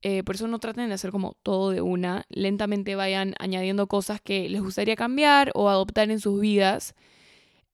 Eh, 0.00 0.22
por 0.22 0.36
eso 0.36 0.48
no 0.48 0.58
traten 0.58 0.88
de 0.88 0.94
hacer 0.94 1.10
como 1.10 1.36
todo 1.42 1.70
de 1.70 1.82
una. 1.82 2.24
Lentamente 2.30 2.94
vayan 2.94 3.34
añadiendo 3.38 3.88
cosas 3.88 4.22
que 4.22 4.48
les 4.48 4.62
gustaría 4.62 4.96
cambiar 4.96 5.50
o 5.54 5.68
adoptar 5.68 6.10
en 6.10 6.18
sus 6.18 6.40
vidas. 6.40 6.94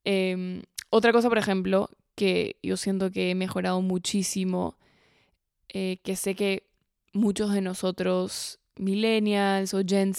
Em, 0.04 0.62
otra 0.90 1.12
cosa, 1.12 1.28
por 1.28 1.38
ejemplo, 1.38 1.88
que 2.14 2.56
yo 2.62 2.76
siento 2.76 3.10
que 3.10 3.30
he 3.30 3.34
mejorado 3.34 3.80
muchísimo, 3.80 4.76
eh, 5.68 5.98
que 6.02 6.16
sé 6.16 6.34
que 6.34 6.64
muchos 7.12 7.52
de 7.52 7.60
nosotros, 7.60 8.58
millennials 8.76 9.74
o 9.74 9.82
Gen 9.86 10.12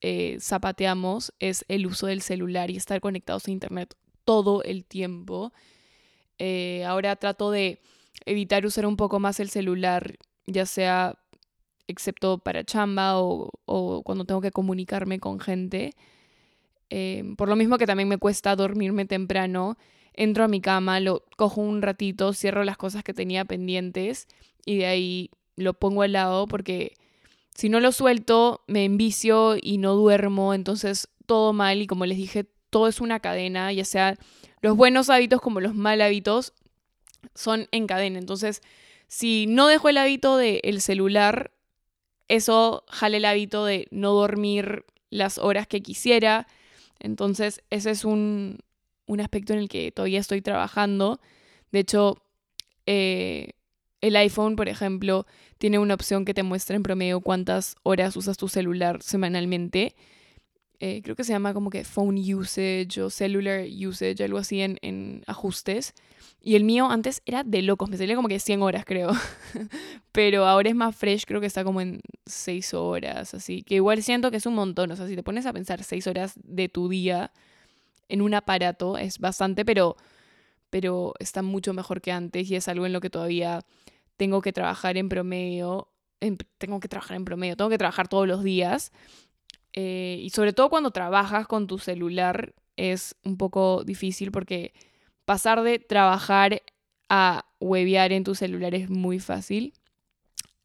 eh, 0.00 0.38
zapateamos, 0.40 1.32
es 1.38 1.64
el 1.68 1.86
uso 1.86 2.06
del 2.06 2.22
celular 2.22 2.70
y 2.70 2.76
estar 2.76 3.00
conectados 3.00 3.48
a 3.48 3.50
Internet 3.50 3.94
todo 4.24 4.62
el 4.62 4.84
tiempo. 4.84 5.52
Eh, 6.38 6.84
ahora 6.84 7.16
trato 7.16 7.50
de 7.50 7.80
evitar 8.24 8.64
usar 8.66 8.86
un 8.86 8.96
poco 8.96 9.20
más 9.20 9.40
el 9.40 9.50
celular, 9.50 10.16
ya 10.46 10.66
sea 10.66 11.18
excepto 11.86 12.38
para 12.38 12.64
chamba 12.64 13.20
o, 13.20 13.50
o 13.66 14.02
cuando 14.02 14.24
tengo 14.24 14.40
que 14.40 14.50
comunicarme 14.50 15.20
con 15.20 15.40
gente. 15.40 15.94
Em, 16.90 17.36
por 17.36 17.48
lo 17.48 17.56
mismo 17.56 17.78
que 17.78 17.86
también 17.86 18.08
me 18.08 18.18
cuesta 18.18 18.54
dormirme 18.56 19.04
temprano, 19.04 19.76
entro 20.14 20.44
a 20.44 20.48
mi 20.48 20.60
cama, 20.60 21.00
lo 21.00 21.24
cojo 21.36 21.60
un 21.60 21.82
ratito, 21.82 22.32
cierro 22.32 22.64
las 22.64 22.76
cosas 22.76 23.04
que 23.04 23.14
tenía 23.14 23.44
pendientes 23.44 24.26
y 24.64 24.78
de 24.78 24.86
ahí 24.86 25.30
lo 25.56 25.74
pongo 25.74 26.02
al 26.02 26.12
lado 26.12 26.46
porque 26.46 26.96
si 27.54 27.68
no 27.68 27.80
lo 27.80 27.92
suelto 27.92 28.62
me 28.66 28.84
envicio 28.84 29.56
y 29.60 29.78
no 29.78 29.94
duermo, 29.94 30.54
entonces 30.54 31.08
todo 31.26 31.52
mal 31.52 31.82
y 31.82 31.86
como 31.86 32.06
les 32.06 32.18
dije, 32.18 32.46
todo 32.70 32.88
es 32.88 33.00
una 33.00 33.20
cadena, 33.20 33.72
ya 33.72 33.84
sea 33.84 34.16
los 34.60 34.76
buenos 34.76 35.10
hábitos 35.10 35.40
como 35.40 35.60
los 35.60 35.74
mal 35.74 36.00
hábitos 36.00 36.54
son 37.34 37.68
en 37.70 37.86
cadena. 37.86 38.18
Entonces, 38.18 38.62
si 39.08 39.46
no 39.46 39.68
dejo 39.68 39.88
el 39.88 39.98
hábito 39.98 40.36
del 40.36 40.80
celular, 40.80 41.52
eso 42.28 42.84
jale 42.88 43.18
el 43.18 43.24
hábito 43.26 43.64
de 43.64 43.88
no 43.90 44.12
dormir 44.12 44.84
las 45.10 45.38
horas 45.38 45.66
que 45.66 45.82
quisiera. 45.82 46.46
Entonces, 46.98 47.62
ese 47.70 47.90
es 47.90 48.04
un, 48.04 48.58
un 49.06 49.20
aspecto 49.20 49.52
en 49.52 49.60
el 49.60 49.68
que 49.68 49.92
todavía 49.92 50.20
estoy 50.20 50.40
trabajando. 50.42 51.20
De 51.72 51.80
hecho, 51.80 52.22
eh, 52.86 53.52
el 54.00 54.16
iPhone, 54.16 54.56
por 54.56 54.68
ejemplo, 54.68 55.26
tiene 55.58 55.78
una 55.78 55.94
opción 55.94 56.24
que 56.24 56.34
te 56.34 56.42
muestra 56.42 56.76
en 56.76 56.82
promedio 56.82 57.20
cuántas 57.20 57.76
horas 57.82 58.16
usas 58.16 58.36
tu 58.36 58.48
celular 58.48 59.02
semanalmente. 59.02 59.96
Eh, 60.80 61.00
creo 61.02 61.16
que 61.16 61.24
se 61.24 61.32
llama 61.32 61.54
como 61.54 61.70
que 61.70 61.84
phone 61.84 62.18
usage 62.34 63.00
o 63.00 63.08
cellular 63.08 63.64
usage, 63.64 64.22
algo 64.22 64.38
así 64.38 64.60
en, 64.60 64.78
en, 64.82 65.22
ajustes. 65.26 65.94
Y 66.42 66.56
el 66.56 66.64
mío 66.64 66.90
antes 66.90 67.22
era 67.24 67.42
de 67.44 67.62
locos, 67.62 67.88
me 67.88 67.96
salía 67.96 68.16
como 68.16 68.28
que 68.28 68.38
100 68.38 68.60
horas 68.60 68.84
creo. 68.84 69.12
Pero 70.12 70.46
ahora 70.46 70.68
es 70.68 70.76
más 70.76 70.94
fresh, 70.94 71.24
creo 71.24 71.40
que 71.40 71.46
está 71.46 71.64
como 71.64 71.80
en 71.80 72.02
6 72.26 72.74
horas, 72.74 73.32
así. 73.32 73.62
Que 73.62 73.76
igual 73.76 74.02
siento 74.02 74.30
que 74.30 74.36
es 74.36 74.44
un 74.44 74.54
montón, 74.54 74.90
o 74.90 74.96
sea, 74.96 75.06
si 75.06 75.16
te 75.16 75.22
pones 75.22 75.46
a 75.46 75.52
pensar 75.54 75.82
6 75.82 76.06
horas 76.06 76.34
de 76.42 76.68
tu 76.68 76.90
día 76.90 77.32
en 78.08 78.22
un 78.22 78.34
aparato 78.34 78.98
es 78.98 79.18
bastante, 79.18 79.64
pero, 79.64 79.96
pero 80.70 81.14
está 81.18 81.42
mucho 81.42 81.72
mejor 81.72 82.00
que 82.00 82.12
antes 82.12 82.50
y 82.50 82.56
es 82.56 82.68
algo 82.68 82.86
en 82.86 82.92
lo 82.92 83.00
que 83.00 83.10
todavía 83.10 83.64
tengo 84.16 84.42
que 84.42 84.52
trabajar 84.52 84.96
en 84.96 85.08
promedio. 85.08 85.88
tengo 86.58 86.80
que 86.80 86.88
trabajar 86.88 87.16
en 87.16 87.24
promedio, 87.24 87.56
tengo 87.56 87.70
que 87.70 87.78
trabajar 87.78 88.08
todos 88.08 88.26
los 88.26 88.42
días. 88.42 88.92
Eh, 89.72 90.20
y 90.22 90.30
sobre 90.30 90.52
todo 90.52 90.70
cuando 90.70 90.92
trabajas 90.92 91.46
con 91.46 91.66
tu 91.66 91.78
celular 91.78 92.54
es 92.76 93.16
un 93.24 93.36
poco 93.36 93.82
difícil 93.84 94.30
porque 94.30 94.72
pasar 95.24 95.62
de 95.62 95.78
trabajar 95.80 96.62
a 97.08 97.46
webear 97.60 98.12
en 98.12 98.24
tu 98.24 98.34
celular 98.34 98.74
es 98.74 98.88
muy 98.90 99.18
fácil. 99.18 99.74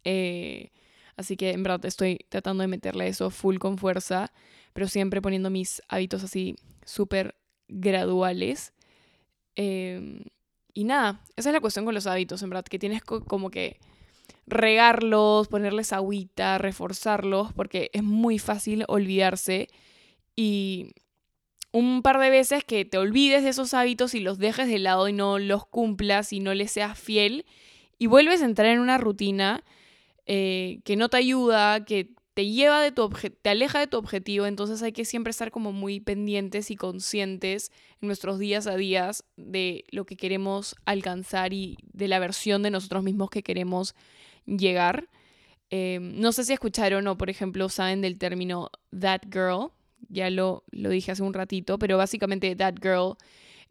Eh, 0.04 0.72
así 1.16 1.38
que 1.38 1.52
en 1.52 1.64
verdad 1.64 1.86
estoy 1.86 2.20
tratando 2.30 2.62
de 2.62 2.68
meterle 2.68 3.08
eso 3.08 3.30
full 3.30 3.58
con 3.58 3.78
fuerza, 3.78 4.32
pero 4.74 4.88
siempre 4.88 5.22
poniendo 5.22 5.50
mis 5.50 5.82
hábitos 5.90 6.24
así 6.24 6.56
súper 6.90 7.36
graduales. 7.68 8.74
Em, 9.56 10.24
y 10.74 10.84
nada, 10.84 11.22
esa 11.36 11.50
es 11.50 11.54
la 11.54 11.62
cuestión 11.62 11.86
con 11.86 11.94
los 11.94 12.08
hábitos, 12.08 12.42
en 12.42 12.50
verdad, 12.50 12.66
que 12.66 12.80
tienes 12.80 13.04
como 13.04 13.52
que 13.52 13.80
regarlos, 14.48 15.48
ponerles 15.48 15.94
agüita, 15.94 16.58
reforzarlos, 16.58 17.54
porque 17.54 17.90
es 17.94 18.04
muy 18.04 18.40
fácil 18.40 18.86
olvidarse 18.88 19.68
y 20.36 20.94
un 21.72 22.02
par 22.02 22.20
de 22.20 22.32
veces 22.32 22.64
que 22.64 22.86
te 22.86 22.98
olvides 22.98 23.44
de 23.44 23.50
esos 23.50 23.74
hábitos 23.76 24.16
y 24.16 24.20
los 24.20 24.40
dejes 24.40 24.68
de 24.68 24.80
lado 24.80 25.08
y 25.08 25.14
no 25.14 25.38
los 25.38 25.68
cumplas 25.68 26.34
y 26.34 26.40
no 26.40 26.54
les 26.56 26.72
seas 26.72 26.98
fiel 26.98 27.46
y 28.00 28.08
vuelves 28.08 28.42
a 28.42 28.46
entrar 28.46 28.70
en 28.70 28.80
una 28.80 28.98
rutina 28.98 29.64
eh, 30.26 30.80
que 30.84 30.96
no 30.96 31.10
te 31.10 31.18
ayuda, 31.18 31.86
que 31.86 32.10
te 32.40 32.46
lleva 32.46 32.82
de 32.82 32.94
tu 32.94 33.10
te 33.10 33.50
aleja 33.50 33.80
de 33.80 33.88
tu 33.88 33.98
objetivo, 33.98 34.46
entonces 34.46 34.82
hay 34.82 34.94
que 34.94 35.04
siempre 35.04 35.32
estar 35.32 35.52
como 35.52 35.74
muy 35.74 36.00
pendientes 36.00 36.72
y 36.72 36.78
conscientes 36.78 37.70
en 38.02 38.08
nuestros 38.08 38.40
días 38.40 38.66
a 38.66 38.78
días 38.78 39.26
de 39.36 39.84
lo 39.92 40.06
que 40.06 40.16
queremos 40.16 40.78
alcanzar 40.86 41.52
y 41.52 41.78
de 41.92 42.08
la 42.08 42.18
versión 42.18 42.64
de 42.64 42.72
nosotros 42.72 43.04
mismos 43.04 43.30
que 43.30 43.44
queremos 43.44 43.94
llegar. 44.46 45.10
Em, 45.70 46.18
no 46.18 46.32
sé 46.32 46.46
si 46.46 46.54
escucharon 46.54 47.06
o, 47.08 47.18
por 47.18 47.30
ejemplo, 47.30 47.68
saben 47.68 48.00
del 48.00 48.18
término 48.18 48.72
that 48.98 49.24
girl, 49.30 49.74
ya 50.08 50.30
lo, 50.30 50.64
lo 50.72 50.92
dije 50.92 51.12
hace 51.12 51.24
un 51.24 51.34
ratito, 51.34 51.78
pero 51.78 51.98
básicamente 51.98 52.56
that 52.56 52.76
girl 52.82 53.18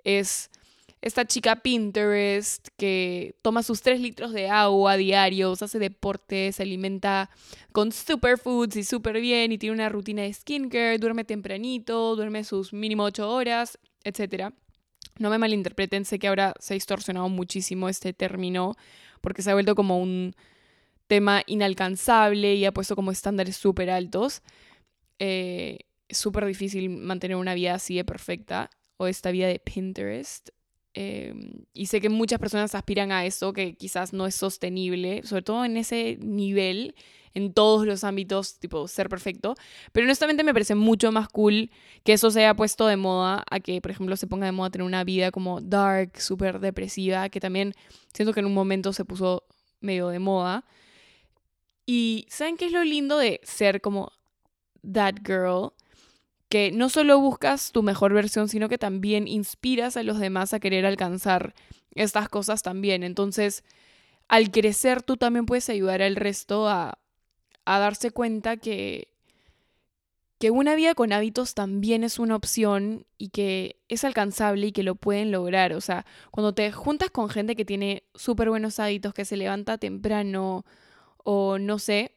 es 0.04 0.50
esta 1.00 1.24
chica 1.26 1.56
Pinterest 1.56 2.68
que 2.76 3.36
toma 3.42 3.62
sus 3.62 3.82
3 3.82 4.00
litros 4.00 4.32
de 4.32 4.48
agua 4.48 4.96
diarios, 4.96 5.62
hace 5.62 5.78
deporte, 5.78 6.52
se 6.52 6.62
alimenta 6.62 7.30
con 7.72 7.92
superfoods 7.92 8.76
y 8.76 8.84
súper 8.84 9.20
bien 9.20 9.52
y 9.52 9.58
tiene 9.58 9.74
una 9.74 9.88
rutina 9.88 10.22
de 10.22 10.32
skincare, 10.32 10.98
duerme 10.98 11.24
tempranito, 11.24 12.16
duerme 12.16 12.42
sus 12.44 12.72
mínimo 12.72 13.04
8 13.04 13.30
horas, 13.30 13.78
etc. 14.02 14.52
No 15.18 15.30
me 15.30 15.38
malinterpreten, 15.38 16.04
sé 16.04 16.18
que 16.18 16.28
ahora 16.28 16.54
se 16.58 16.74
ha 16.74 16.76
distorsionado 16.76 17.28
muchísimo 17.28 17.88
este 17.88 18.12
término 18.12 18.74
porque 19.20 19.42
se 19.42 19.50
ha 19.50 19.54
vuelto 19.54 19.74
como 19.74 19.98
un 19.98 20.34
tema 21.06 21.42
inalcanzable 21.46 22.54
y 22.54 22.64
ha 22.64 22.72
puesto 22.72 22.96
como 22.96 23.10
estándares 23.10 23.56
súper 23.56 23.90
altos. 23.90 24.42
Eh, 25.18 25.80
súper 26.10 26.46
difícil 26.46 26.88
mantener 26.90 27.36
una 27.36 27.54
vida 27.54 27.74
así 27.74 27.96
de 27.96 28.04
perfecta 28.04 28.70
o 28.96 29.06
esta 29.06 29.30
vida 29.30 29.46
de 29.46 29.58
Pinterest. 29.58 30.50
Em, 30.94 31.64
y 31.74 31.86
sé 31.86 32.00
que 32.00 32.08
muchas 32.08 32.38
personas 32.38 32.74
aspiran 32.74 33.12
a 33.12 33.24
eso, 33.24 33.52
que 33.52 33.74
quizás 33.74 34.12
no 34.12 34.26
es 34.26 34.34
sostenible, 34.34 35.22
sobre 35.24 35.42
todo 35.42 35.64
en 35.64 35.76
ese 35.76 36.18
nivel, 36.20 36.94
en 37.34 37.52
todos 37.52 37.86
los 37.86 38.04
ámbitos, 38.04 38.58
tipo 38.58 38.88
ser 38.88 39.08
perfecto. 39.08 39.54
Pero 39.92 40.04
honestamente 40.04 40.42
me 40.44 40.52
parece 40.52 40.74
mucho 40.74 41.12
más 41.12 41.28
cool 41.28 41.70
que 42.04 42.14
eso 42.14 42.30
se 42.30 42.40
haya 42.40 42.54
puesto 42.54 42.86
de 42.86 42.96
moda 42.96 43.44
a 43.50 43.60
que, 43.60 43.80
por 43.80 43.90
ejemplo, 43.90 44.16
se 44.16 44.26
ponga 44.26 44.46
de 44.46 44.52
moda 44.52 44.70
tener 44.70 44.86
una 44.86 45.04
vida 45.04 45.30
como 45.30 45.60
dark, 45.60 46.20
súper 46.20 46.58
depresiva, 46.60 47.28
que 47.28 47.40
también 47.40 47.74
siento 48.12 48.32
que 48.32 48.40
en 48.40 48.46
un 48.46 48.54
momento 48.54 48.92
se 48.92 49.04
puso 49.04 49.44
medio 49.80 50.08
de 50.08 50.18
moda. 50.18 50.64
Y 51.86 52.26
¿saben 52.28 52.56
qué 52.56 52.66
es 52.66 52.72
lo 52.72 52.84
lindo 52.84 53.18
de 53.18 53.40
ser 53.44 53.80
como 53.80 54.12
that 54.82 55.14
girl? 55.24 55.72
Que 56.48 56.72
no 56.72 56.88
solo 56.88 57.18
buscas 57.20 57.72
tu 57.72 57.82
mejor 57.82 58.12
versión, 58.12 58.48
sino 58.48 58.68
que 58.68 58.78
también 58.78 59.28
inspiras 59.28 59.96
a 59.96 60.02
los 60.02 60.18
demás 60.18 60.54
a 60.54 60.60
querer 60.60 60.86
alcanzar 60.86 61.54
estas 61.94 62.28
cosas 62.28 62.62
también. 62.62 63.02
Entonces, 63.02 63.64
al 64.28 64.50
crecer, 64.50 65.02
tú 65.02 65.16
también 65.16 65.46
puedes 65.46 65.68
ayudar 65.68 66.00
al 66.02 66.16
resto 66.16 66.68
a, 66.68 66.98
a 67.64 67.78
darse 67.78 68.10
cuenta 68.10 68.56
que, 68.56 69.08
que 70.38 70.50
una 70.50 70.74
vida 70.74 70.94
con 70.94 71.12
hábitos 71.12 71.54
también 71.54 72.04
es 72.04 72.18
una 72.18 72.36
opción 72.36 73.06
y 73.18 73.28
que 73.28 73.80
es 73.88 74.04
alcanzable 74.04 74.68
y 74.68 74.72
que 74.72 74.82
lo 74.82 74.94
pueden 74.94 75.32
lograr. 75.32 75.74
O 75.74 75.80
sea, 75.80 76.06
cuando 76.30 76.54
te 76.54 76.72
juntas 76.72 77.10
con 77.10 77.28
gente 77.28 77.56
que 77.56 77.64
tiene 77.64 78.04
súper 78.14 78.48
buenos 78.48 78.78
hábitos, 78.78 79.12
que 79.12 79.24
se 79.24 79.36
levanta 79.36 79.76
temprano 79.76 80.64
o 81.18 81.58
no 81.58 81.78
sé, 81.78 82.16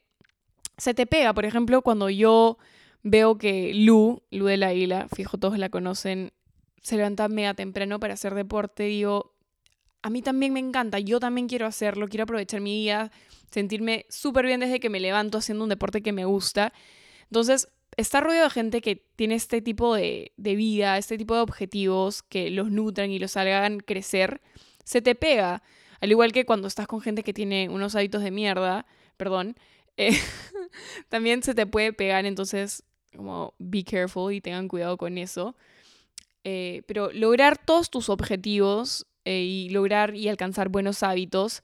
se 0.78 0.94
te 0.94 1.06
pega. 1.06 1.34
Por 1.34 1.46
ejemplo, 1.46 1.82
cuando 1.82 2.10
yo 2.10 2.58
veo 3.04 3.38
que 3.38 3.74
Lu, 3.74 4.24
Lu 4.32 4.46
de 4.46 4.58
la 4.58 4.74
Isla, 4.74 5.08
fijo 5.14 5.38
todos 5.38 5.58
la 5.58 5.70
conocen, 5.70 6.34
se 6.82 6.98
levanta 6.98 7.28
mega 7.28 7.54
temprano 7.54 8.00
para 8.00 8.14
hacer 8.14 8.34
deporte. 8.36 8.84
Digo, 8.84 9.36
a 10.02 10.10
mí 10.10 10.22
también 10.22 10.54
me 10.54 10.60
encanta, 10.60 11.00
yo 11.00 11.20
también 11.20 11.48
quiero 11.48 11.66
hacerlo, 11.66 12.08
quiero 12.08 12.24
aprovechar 12.24 12.62
mi 12.62 12.82
día, 12.82 13.12
sentirme 13.52 14.06
súper 14.10 14.46
bien 14.46 14.60
desde 14.60 14.80
que 14.80 14.90
me 14.90 15.00
levanto 15.00 15.38
haciendo 15.38 15.64
un 15.64 15.70
deporte 15.70 16.02
que 16.02 16.12
me 16.12 16.26
gusta. 16.26 16.74
Entonces, 17.24 17.70
estar 17.98 18.24
rodeado 18.24 18.46
de 18.46 18.52
gente 18.52 18.82
que 18.82 18.96
tiene 18.96 19.36
este 19.36 19.62
tipo 19.62 19.96
de, 19.96 20.34
de 20.38 20.56
vida, 20.56 20.98
este 20.98 21.18
tipo 21.18 21.36
de 21.36 21.42
objetivos 21.42 22.24
que 22.24 22.50
los 22.50 22.72
nutran 22.72 23.12
y 23.12 23.20
los 23.20 23.38
hagan 23.38 23.80
crecer, 23.80 24.42
se 24.84 25.02
te 25.02 25.16
pega. 25.16 25.62
Al 26.00 26.10
igual 26.10 26.32
que 26.32 26.46
cuando 26.46 26.68
estás 26.68 26.88
con 26.88 27.02
gente 27.02 27.24
que 27.24 27.34
tiene 27.34 27.70
unos 27.70 27.96
hábitos 27.96 28.24
de 28.24 28.32
mierda, 28.32 28.88
perdón, 29.18 29.56
eh, 29.98 30.18
también 31.10 31.44
se 31.44 31.54
te 31.54 31.68
puede 31.68 31.94
pegar, 31.94 32.26
entonces 32.26 32.84
como 33.16 33.54
be 33.60 33.84
careful 33.84 34.34
y 34.34 34.42
tengan 34.42 34.68
cuidado 34.68 34.98
con 34.98 35.18
eso. 35.18 35.56
Eh, 36.44 36.82
pero 36.88 37.12
lograr 37.12 37.58
todos 37.64 37.90
tus 37.90 38.10
objetivos 38.10 39.06
eh, 39.26 39.42
y 39.42 39.70
lograr 39.70 40.16
y 40.16 40.28
alcanzar 40.28 40.70
buenos 40.70 41.04
hábitos 41.04 41.64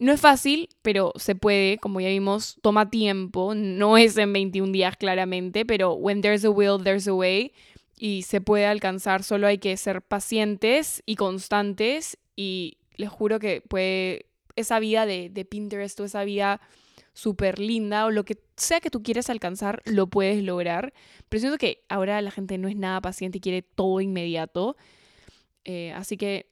no 0.00 0.12
es 0.12 0.20
fácil, 0.20 0.70
pero 0.80 1.12
se 1.16 1.34
puede, 1.34 1.76
como 1.76 2.00
ya 2.00 2.08
vimos, 2.08 2.56
toma 2.62 2.88
tiempo, 2.88 3.54
no 3.54 3.98
es 3.98 4.16
en 4.16 4.32
21 4.32 4.72
días 4.72 4.96
claramente, 4.96 5.66
pero 5.66 5.92
when 5.92 6.22
there's 6.22 6.42
a 6.44 6.50
will, 6.50 6.82
there's 6.82 7.06
a 7.06 7.12
way 7.12 7.52
y 7.98 8.22
se 8.22 8.40
puede 8.40 8.64
alcanzar, 8.64 9.22
solo 9.22 9.46
hay 9.46 9.58
que 9.58 9.76
ser 9.76 10.00
pacientes 10.00 11.02
y 11.04 11.16
constantes 11.16 12.16
y 12.34 12.78
les 12.96 13.10
juro 13.10 13.38
que 13.38 13.60
puede, 13.60 14.24
esa 14.56 14.80
vida 14.80 15.04
de, 15.04 15.28
de 15.28 15.44
Pinterest 15.44 16.00
o 16.00 16.04
esa 16.06 16.24
vida 16.24 16.62
súper 17.12 17.58
linda 17.58 18.06
o 18.06 18.10
lo 18.10 18.24
que 18.24 18.38
sea 18.56 18.80
que 18.80 18.90
tú 18.90 19.02
quieras 19.02 19.30
alcanzar, 19.30 19.82
lo 19.84 20.06
puedes 20.08 20.42
lograr. 20.42 20.92
Pero 21.28 21.40
siento 21.40 21.58
que 21.58 21.84
ahora 21.88 22.20
la 22.22 22.30
gente 22.30 22.58
no 22.58 22.68
es 22.68 22.76
nada 22.76 23.00
paciente 23.00 23.38
y 23.38 23.40
quiere 23.40 23.62
todo 23.62 24.00
inmediato. 24.00 24.76
Eh, 25.64 25.92
así 25.92 26.16
que 26.16 26.50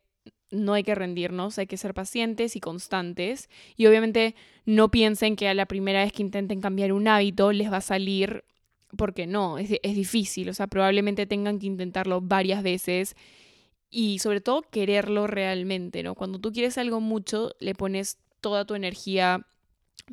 no 0.50 0.72
hay 0.72 0.82
que 0.82 0.94
rendirnos, 0.94 1.58
hay 1.58 1.66
que 1.66 1.76
ser 1.76 1.94
pacientes 1.94 2.56
y 2.56 2.60
constantes. 2.60 3.48
Y 3.76 3.86
obviamente 3.86 4.34
no 4.64 4.90
piensen 4.90 5.36
que 5.36 5.48
a 5.48 5.54
la 5.54 5.66
primera 5.66 6.02
vez 6.02 6.12
que 6.12 6.22
intenten 6.22 6.60
cambiar 6.60 6.92
un 6.92 7.08
hábito 7.08 7.52
les 7.52 7.70
va 7.70 7.78
a 7.78 7.82
salir, 7.82 8.44
porque 8.96 9.26
no, 9.26 9.58
es, 9.58 9.70
es 9.82 9.94
difícil. 9.94 10.48
O 10.48 10.54
sea, 10.54 10.66
probablemente 10.66 11.26
tengan 11.26 11.58
que 11.58 11.66
intentarlo 11.66 12.20
varias 12.20 12.62
veces 12.62 13.14
y 13.90 14.18
sobre 14.18 14.40
todo 14.40 14.62
quererlo 14.62 15.26
realmente, 15.26 16.02
¿no? 16.02 16.14
Cuando 16.14 16.38
tú 16.38 16.52
quieres 16.52 16.78
algo 16.78 17.00
mucho, 17.00 17.52
le 17.58 17.74
pones 17.74 18.18
toda 18.40 18.64
tu 18.64 18.74
energía, 18.74 19.46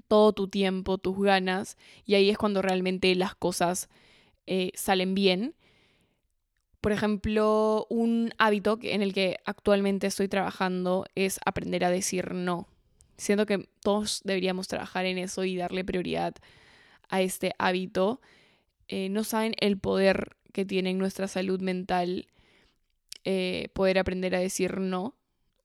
todo 0.07 0.33
tu 0.33 0.47
tiempo, 0.47 0.97
tus 0.97 1.19
ganas, 1.19 1.77
y 2.05 2.15
ahí 2.15 2.29
es 2.29 2.37
cuando 2.37 2.61
realmente 2.61 3.13
las 3.15 3.35
cosas 3.35 3.89
eh, 4.47 4.71
salen 4.75 5.15
bien. 5.15 5.55
Por 6.81 6.91
ejemplo, 6.91 7.87
un 7.89 8.33
hábito 8.37 8.77
en 8.81 9.01
el 9.01 9.13
que 9.13 9.37
actualmente 9.45 10.07
estoy 10.07 10.27
trabajando 10.27 11.05
es 11.15 11.39
aprender 11.45 11.83
a 11.83 11.89
decir 11.89 12.33
no. 12.33 12.67
Siento 13.17 13.45
que 13.45 13.67
todos 13.81 14.21
deberíamos 14.23 14.67
trabajar 14.67 15.05
en 15.05 15.17
eso 15.17 15.43
y 15.45 15.57
darle 15.57 15.83
prioridad 15.83 16.35
a 17.09 17.21
este 17.21 17.53
hábito. 17.57 18.21
Eh, 18.87 19.09
no 19.09 19.23
saben 19.23 19.55
el 19.59 19.77
poder 19.77 20.35
que 20.53 20.65
tiene 20.65 20.91
en 20.91 20.97
nuestra 20.97 21.27
salud 21.27 21.59
mental 21.59 22.27
eh, 23.23 23.69
poder 23.73 23.97
aprender 23.97 24.35
a 24.35 24.39
decir 24.39 24.79
no. 24.79 25.15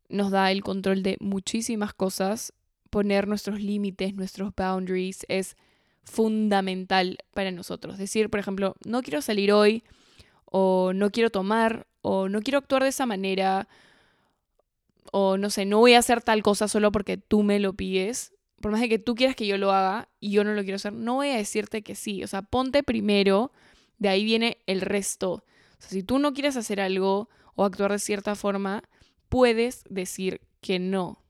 Nos 0.09 0.31
da 0.31 0.51
el 0.51 0.63
control 0.63 1.03
de 1.03 1.17
muchísimas 1.21 1.93
cosas. 1.93 2.53
Poner 2.91 3.29
nuestros 3.29 3.61
límites, 3.61 4.15
nuestros 4.15 4.53
boundaries 4.55 5.25
es 5.29 5.57
fundamental 6.05 7.19
para 7.33 7.51
nosotros. 7.51 7.99
Decir, 7.99 8.31
por 8.31 8.41
ejemplo, 8.41 8.75
no 8.85 9.03
quiero 9.03 9.23
salir 9.23 9.53
hoy 9.53 9.85
o 10.45 10.93
no 10.93 11.11
quiero 11.11 11.31
tomar, 11.31 11.87
o 12.03 12.29
no 12.29 12.41
quiero 12.41 12.59
actuar 12.59 12.83
de 12.83 12.89
esa 12.89 13.07
manera, 13.07 13.69
o 15.13 15.37
no 15.37 15.51
sé, 15.51 15.65
no 15.65 15.79
voy 15.79 15.95
a 15.95 15.99
hacer 15.99 16.23
tal 16.23 16.43
cosa 16.43 16.69
solo 16.69 16.93
porque 16.93 17.17
tú 17.17 17.43
me 17.43 17.61
lo 17.61 17.75
pides, 17.75 18.33
por 18.61 18.73
más 18.73 18.81
de 18.81 18.89
que 18.89 18.99
tú 18.99 19.15
quieras 19.15 19.37
que 19.37 19.47
yo 19.47 19.59
lo 19.59 19.73
haga 19.73 20.09
y 20.19 20.33
yo 20.33 20.45
no 20.45 20.55
lo 20.55 20.63
quiero 20.63 20.77
hacer, 20.77 20.93
no 20.93 21.15
voy 21.15 21.29
a 21.29 21.37
decirte 21.37 21.83
que 21.83 21.95
sí, 21.95 22.23
o 22.25 22.27
sea, 22.27 22.43
ponte 22.43 22.83
primero, 22.83 23.53
de 23.99 24.09
ahí 24.09 24.25
viene 24.25 24.59
el 24.67 24.81
resto. 24.81 25.45
Si 25.79 26.03
tú 26.03 26.19
no 26.19 26.33
quieres 26.33 26.57
hacer 26.57 26.81
algo 26.81 27.29
o 27.55 27.65
actuar 27.65 27.93
de 27.93 27.99
cierta 27.99 28.35
forma, 28.35 28.83
puedes 29.29 29.85
decir 29.89 30.41
que 30.61 30.79
no. 30.79 31.23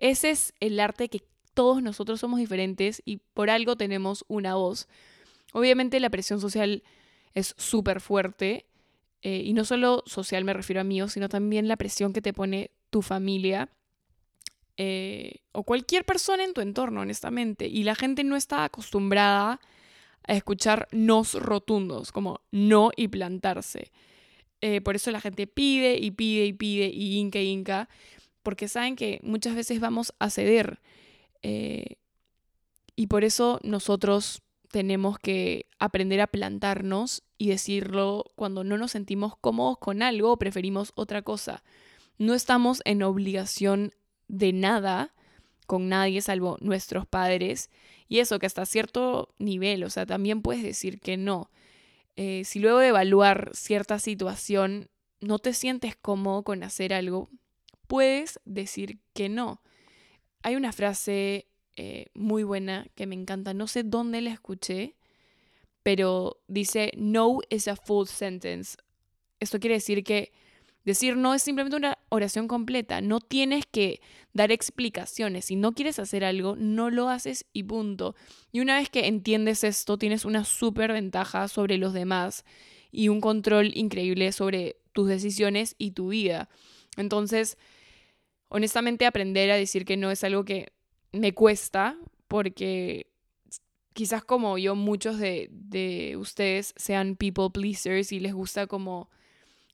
Ese 0.00 0.30
es 0.30 0.54
el 0.60 0.78
arte 0.80 1.08
que 1.08 1.22
todos 1.54 1.82
nosotros 1.82 2.20
somos 2.20 2.38
diferentes 2.38 3.02
y 3.04 3.18
por 3.32 3.50
algo 3.50 3.76
tenemos 3.76 4.24
una 4.28 4.54
voz. 4.54 4.88
Obviamente 5.52 6.00
la 6.00 6.10
presión 6.10 6.40
social 6.40 6.82
es 7.34 7.54
súper 7.56 8.00
fuerte. 8.00 8.66
Eh, 9.22 9.42
y 9.44 9.54
no 9.54 9.64
solo 9.64 10.04
social 10.06 10.44
me 10.44 10.52
refiero 10.52 10.80
a 10.80 10.84
mí, 10.84 11.00
sino 11.08 11.28
también 11.28 11.66
la 11.66 11.76
presión 11.76 12.12
que 12.12 12.20
te 12.20 12.32
pone 12.32 12.70
tu 12.90 13.02
familia 13.02 13.70
eh, 14.76 15.40
o 15.52 15.62
cualquier 15.62 16.04
persona 16.04 16.44
en 16.44 16.52
tu 16.52 16.60
entorno, 16.60 17.00
honestamente. 17.00 17.66
Y 17.66 17.84
la 17.84 17.94
gente 17.94 18.24
no 18.24 18.36
está 18.36 18.64
acostumbrada 18.64 19.60
a 20.26 20.34
escuchar 20.34 20.88
nos 20.92 21.34
rotundos, 21.34 22.12
como 22.12 22.40
no 22.50 22.90
y 22.96 23.08
plantarse. 23.08 23.92
Eh, 24.60 24.80
por 24.80 24.96
eso 24.96 25.10
la 25.10 25.20
gente 25.20 25.46
pide 25.46 25.98
y 25.98 26.10
pide 26.10 26.46
y 26.46 26.52
pide 26.52 26.86
y 26.88 27.18
inca 27.18 27.40
y 27.40 27.48
inca, 27.48 27.88
porque 28.46 28.68
saben 28.68 28.94
que 28.94 29.18
muchas 29.24 29.56
veces 29.56 29.80
vamos 29.80 30.14
a 30.20 30.30
ceder. 30.30 30.78
y 31.42 33.06
por 33.08 33.24
eso 33.24 33.58
nosotros 33.64 34.40
tenemos 34.70 35.18
que 35.18 35.66
aprender 35.80 36.20
a 36.20 36.28
plantarnos 36.28 37.24
y 37.38 37.48
decirlo 37.48 38.24
cuando 38.36 38.62
no 38.62 38.78
nos 38.78 38.92
sentimos 38.92 39.34
cómodos 39.36 39.78
con 39.78 40.00
algo 40.00 40.30
o 40.30 40.38
preferimos 40.38 40.92
otra 40.94 41.22
cosa. 41.22 41.64
No 42.18 42.34
estamos 42.34 42.82
en 42.84 43.02
obligación 43.02 43.92
de 44.28 44.52
nada 44.52 45.12
con 45.66 45.88
nadie 45.88 46.22
salvo 46.22 46.56
nuestros 46.60 47.04
padres. 47.04 47.68
Y 48.06 48.20
eso 48.20 48.38
que 48.38 48.46
hasta 48.46 48.64
cierto 48.64 49.34
nivel, 49.40 49.82
o 49.82 49.90
sea, 49.90 50.06
también 50.06 50.40
puedes 50.40 50.62
decir 50.62 51.00
que 51.00 51.16
no. 51.16 51.50
Eh, 52.14 52.44
si 52.44 52.60
luego 52.60 52.78
de 52.78 52.88
evaluar 52.90 53.50
cierta 53.54 53.98
situación 53.98 54.88
no 55.20 55.40
te 55.40 55.52
sientes 55.52 55.96
cómodo 55.96 56.44
con 56.44 56.62
hacer 56.62 56.94
algo, 56.94 57.28
puedes 57.86 58.40
decir 58.44 58.98
que 59.14 59.28
no. 59.28 59.62
Hay 60.42 60.56
una 60.56 60.72
frase 60.72 61.46
eh, 61.76 62.06
muy 62.14 62.42
buena 62.42 62.86
que 62.94 63.06
me 63.06 63.14
encanta, 63.14 63.54
no 63.54 63.66
sé 63.66 63.82
dónde 63.82 64.20
la 64.20 64.30
escuché, 64.30 64.96
pero 65.82 66.40
dice, 66.48 66.92
no 66.96 67.38
is 67.50 67.68
a 67.68 67.76
full 67.76 68.06
sentence. 68.06 68.76
Esto 69.40 69.60
quiere 69.60 69.74
decir 69.74 70.02
que 70.02 70.32
decir 70.86 71.16
no 71.16 71.34
es 71.34 71.42
simplemente 71.42 71.76
una 71.76 71.98
oración 72.08 72.48
completa, 72.48 73.00
no 73.00 73.20
tienes 73.20 73.66
que 73.66 74.00
dar 74.32 74.52
explicaciones. 74.52 75.46
Si 75.46 75.56
no 75.56 75.72
quieres 75.72 75.98
hacer 75.98 76.24
algo, 76.24 76.56
no 76.56 76.90
lo 76.90 77.10
haces 77.10 77.44
y 77.52 77.64
punto. 77.64 78.14
Y 78.52 78.60
una 78.60 78.76
vez 78.78 78.88
que 78.88 79.06
entiendes 79.06 79.64
esto, 79.64 79.98
tienes 79.98 80.24
una 80.24 80.44
súper 80.44 80.92
ventaja 80.92 81.48
sobre 81.48 81.76
los 81.76 81.92
demás 81.92 82.44
y 82.90 83.08
un 83.08 83.20
control 83.20 83.76
increíble 83.76 84.32
sobre 84.32 84.76
tus 84.92 85.08
decisiones 85.08 85.74
y 85.76 85.90
tu 85.90 86.08
vida. 86.08 86.48
Entonces, 86.96 87.58
honestamente, 88.48 89.06
aprender 89.06 89.50
a 89.50 89.56
decir 89.56 89.84
que 89.84 89.96
no 89.96 90.10
es 90.10 90.24
algo 90.24 90.44
que 90.44 90.72
me 91.12 91.32
cuesta 91.32 91.98
porque 92.28 93.06
quizás 93.92 94.22
como 94.22 94.58
yo, 94.58 94.74
muchos 94.74 95.18
de, 95.18 96.16
ustedes 96.18 96.74
sean 96.76 97.16
people 97.16 97.48
pleasers 97.50 98.12
y 98.12 98.20
les 98.20 98.34
gusta 98.34 98.66
como 98.66 99.08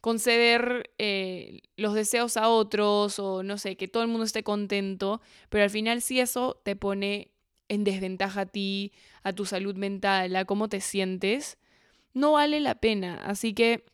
conceder 0.00 0.90
eh, 0.98 1.62
los 1.76 1.94
deseos 1.94 2.36
a 2.36 2.48
otros 2.48 3.18
o 3.18 3.42
no 3.42 3.58
sé, 3.58 3.76
que 3.76 3.88
todo 3.88 4.02
el 4.04 4.08
mundo 4.08 4.24
esté 4.24 4.44
contento, 4.44 5.20
pero 5.48 5.64
al 5.64 5.70
final 5.70 6.02
si 6.02 6.20
eso 6.20 6.60
te 6.64 6.76
pone 6.76 7.32
en 7.68 7.84
desventaja 7.84 8.42
a 8.42 8.46
ti, 8.46 8.92
a 9.22 9.32
tu 9.32 9.44
salud 9.44 9.74
mental, 9.74 10.36
a 10.36 10.44
cómo 10.44 10.68
te 10.68 10.80
sientes, 10.80 11.58
no 12.14 12.32
vale 12.32 12.60
la 12.60 12.76
pena. 12.76 13.24
Así 13.24 13.54
que, 13.54 13.84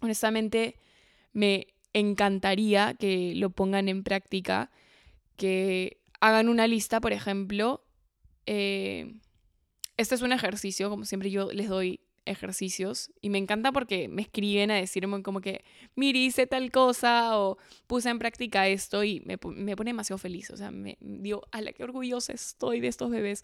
honestamente, 0.00 0.76
me 1.32 1.71
encantaría 1.92 2.94
que 2.94 3.34
lo 3.34 3.50
pongan 3.50 3.88
en 3.88 4.02
práctica, 4.02 4.70
que 5.36 6.00
hagan 6.20 6.48
una 6.48 6.66
lista, 6.66 7.00
por 7.00 7.12
ejemplo, 7.12 7.84
eh, 8.46 9.14
este 9.96 10.14
es 10.14 10.22
un 10.22 10.32
ejercicio, 10.32 10.90
como 10.90 11.04
siempre 11.04 11.30
yo 11.30 11.50
les 11.52 11.68
doy 11.68 12.00
ejercicios 12.24 13.10
y 13.20 13.30
me 13.30 13.38
encanta 13.38 13.72
porque 13.72 14.08
me 14.08 14.22
escriben 14.22 14.70
a 14.70 14.76
decirme 14.76 15.22
como 15.22 15.40
que, 15.40 15.64
mire, 15.94 16.20
hice 16.20 16.46
tal 16.46 16.70
cosa 16.70 17.38
o 17.38 17.58
puse 17.86 18.10
en 18.10 18.18
práctica 18.18 18.68
esto 18.68 19.02
y 19.04 19.20
me, 19.20 19.38
me 19.44 19.76
pone 19.76 19.90
demasiado 19.90 20.18
feliz, 20.18 20.50
o 20.50 20.56
sea, 20.56 20.70
me 20.70 20.96
digo, 21.00 21.42
a 21.50 21.60
la 21.60 21.72
que 21.72 21.82
orgullosa 21.84 22.32
estoy 22.32 22.80
de 22.80 22.88
estos 22.88 23.10
bebés. 23.10 23.42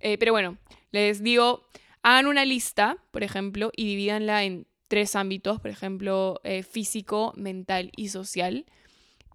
Eh, 0.00 0.18
pero 0.18 0.32
bueno, 0.32 0.58
les 0.90 1.22
digo, 1.22 1.66
hagan 2.02 2.26
una 2.26 2.44
lista, 2.44 2.98
por 3.10 3.22
ejemplo, 3.22 3.70
y 3.76 3.86
divídanla 3.86 4.44
en 4.44 4.66
tres 4.88 5.16
ámbitos, 5.16 5.60
por 5.60 5.70
ejemplo, 5.70 6.40
eh, 6.44 6.62
físico, 6.62 7.32
mental 7.36 7.90
y 7.96 8.08
social. 8.08 8.66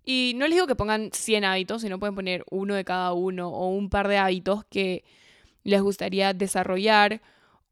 Y 0.04 0.34
no 0.36 0.48
les 0.48 0.56
digo 0.56 0.68
que 0.68 0.76
pongan 0.76 1.12
100 1.14 1.46
hábitos, 1.46 1.82
sino 1.82 2.00
pueden 2.00 2.16
poner 2.16 2.44
uno 2.50 2.76
de 2.76 2.84
cada 2.84 3.14
uno 3.14 3.50
o 3.50 3.70
un 3.70 3.90
par 3.90 4.08
de 4.08 4.18
hábitos 4.18 4.66
que 4.66 5.04
les 5.64 5.82
gustaría 5.82 6.34
desarrollar 6.34 7.22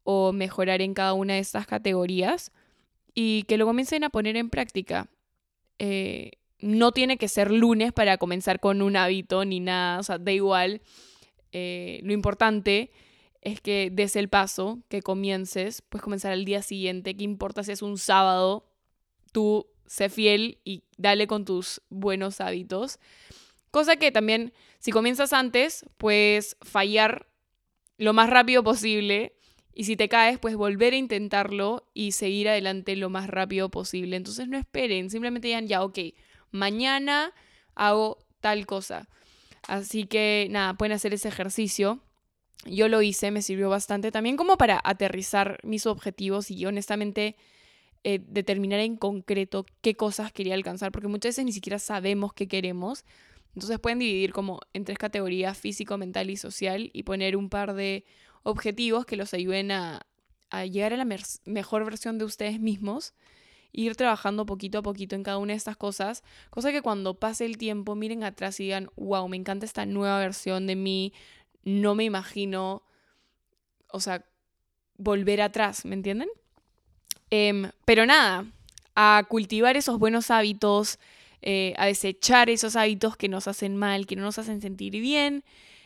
o 0.04 0.32
mejorar 0.32 0.80
en 0.80 0.94
cada 0.94 1.12
una 1.12 1.34
de 1.34 1.40
estas 1.40 1.66
categorías 1.66 2.52
y 3.14 3.42
que 3.44 3.56
lo 3.56 3.66
comiencen 3.66 4.04
a 4.04 4.10
poner 4.10 4.36
en 4.36 4.50
práctica. 4.50 5.08
Eh, 5.78 6.32
no 6.60 6.92
tiene 6.92 7.16
que 7.16 7.28
ser 7.28 7.50
lunes 7.50 7.92
para 7.92 8.18
comenzar 8.18 8.60
con 8.60 8.82
un 8.82 8.96
hábito 8.96 9.44
ni 9.44 9.60
nada, 9.60 9.98
o 9.98 10.02
sea, 10.02 10.18
da 10.18 10.32
igual. 10.32 10.82
Eh, 11.52 12.00
lo 12.04 12.12
importante 12.12 12.82
es 12.82 12.90
que 13.62 13.90
des 13.90 14.16
el 14.16 14.28
paso, 14.28 14.80
que 14.88 15.02
comiences, 15.02 15.82
puedes 15.82 16.02
comenzar 16.02 16.32
al 16.32 16.44
día 16.44 16.62
siguiente, 16.62 17.16
qué 17.16 17.24
importa 17.24 17.62
si 17.64 17.72
es 17.72 17.82
un 17.82 17.96
sábado, 17.98 18.66
tú 19.32 19.66
sé 19.86 20.08
fiel 20.08 20.58
y 20.64 20.84
dale 20.98 21.26
con 21.26 21.44
tus 21.44 21.80
buenos 21.88 22.40
hábitos. 22.40 22.98
Cosa 23.70 23.96
que 23.96 24.12
también, 24.12 24.52
si 24.78 24.92
comienzas 24.92 25.32
antes, 25.32 25.84
puedes 25.96 26.56
fallar 26.62 27.28
lo 27.96 28.12
más 28.12 28.30
rápido 28.30 28.62
posible 28.64 29.34
Y 29.72 29.84
si 29.84 29.96
te 29.96 30.08
caes, 30.08 30.38
pues 30.38 30.56
volver 30.56 30.92
a 30.92 30.96
intentarlo 30.96 31.88
y 31.94 32.12
seguir 32.12 32.48
adelante 32.48 32.96
lo 32.96 33.08
más 33.08 33.28
rápido 33.28 33.70
posible. 33.70 34.16
Entonces 34.16 34.48
no 34.48 34.58
esperen, 34.58 35.10
simplemente 35.10 35.48
digan, 35.48 35.68
ya, 35.68 35.82
ok, 35.82 35.98
mañana 36.50 37.32
hago 37.74 38.18
tal 38.40 38.66
cosa. 38.66 39.08
Así 39.68 40.04
que 40.04 40.48
nada, 40.50 40.74
pueden 40.74 40.92
hacer 40.92 41.14
ese 41.14 41.28
ejercicio. 41.28 42.00
Yo 42.66 42.88
lo 42.88 43.00
hice, 43.00 43.30
me 43.30 43.42
sirvió 43.42 43.70
bastante 43.70 44.12
también 44.12 44.36
como 44.36 44.58
para 44.58 44.80
aterrizar 44.84 45.58
mis 45.62 45.86
objetivos 45.86 46.50
y 46.50 46.66
honestamente 46.66 47.36
eh, 48.04 48.20
determinar 48.26 48.80
en 48.80 48.96
concreto 48.96 49.66
qué 49.82 49.94
cosas 49.94 50.32
quería 50.32 50.54
alcanzar, 50.54 50.92
porque 50.92 51.08
muchas 51.08 51.30
veces 51.30 51.44
ni 51.44 51.52
siquiera 51.52 51.78
sabemos 51.78 52.32
qué 52.32 52.48
queremos. 52.48 53.04
Entonces 53.54 53.78
pueden 53.78 53.98
dividir 53.98 54.32
como 54.32 54.60
en 54.72 54.84
tres 54.84 54.98
categorías, 54.98 55.58
físico, 55.58 55.98
mental 55.98 56.30
y 56.30 56.36
social, 56.36 56.90
y 56.92 57.02
poner 57.02 57.36
un 57.36 57.48
par 57.48 57.74
de 57.74 58.04
objetivos 58.42 59.04
que 59.04 59.16
los 59.16 59.34
ayuden 59.34 59.72
a, 59.72 60.06
llegar 60.70 60.92
a 60.92 60.96
la 60.96 61.06
mejor 61.44 61.84
versión 61.84 62.18
de 62.18 62.24
ustedes 62.24 62.58
mismos 62.58 63.14
ir 63.72 63.94
trabajando 63.94 64.46
poquito 64.46 64.78
a 64.78 64.82
poquito 64.82 65.14
en 65.14 65.22
cada 65.22 65.38
una 65.38 65.52
de 65.52 65.58
estas 65.58 65.76
cosas, 65.76 66.24
cosa 66.50 66.72
que 66.72 66.82
cuando 66.82 67.14
pase 67.14 67.44
el 67.44 67.56
tiempo 67.56 67.94
miren 67.94 68.24
atrás 68.24 68.58
y 68.58 68.64
digan, 68.64 68.90
wow, 68.96 69.28
me 69.28 69.36
encanta 69.36 69.64
esta 69.64 69.86
nueva 69.86 70.18
versión 70.18 70.66
de 70.66 70.74
mí, 70.74 71.12
no 71.64 71.94
me 71.94 72.04
imagino, 72.04 72.82
o 73.88 74.00
sea, 74.00 74.24
volver 74.96 75.40
atrás, 75.40 75.84
¿me 75.84 75.94
entienden? 75.94 76.28
Em, 77.30 77.70
pero 77.84 78.06
nada, 78.06 78.46
a 78.94 79.24
cultivar 79.28 79.76
esos 79.76 79.98
buenos 79.98 80.30
hábitos, 80.30 80.98
eh, 81.42 81.74
a 81.78 81.86
desechar 81.86 82.50
esos 82.50 82.76
hábitos 82.76 83.16
que 83.16 83.28
nos 83.28 83.48
hacen 83.48 83.76
mal, 83.76 84.06
que 84.06 84.16
no 84.16 84.22
nos 84.22 84.38
hacen 84.38 84.60
sentir 84.60 84.92
bien, 84.92 85.44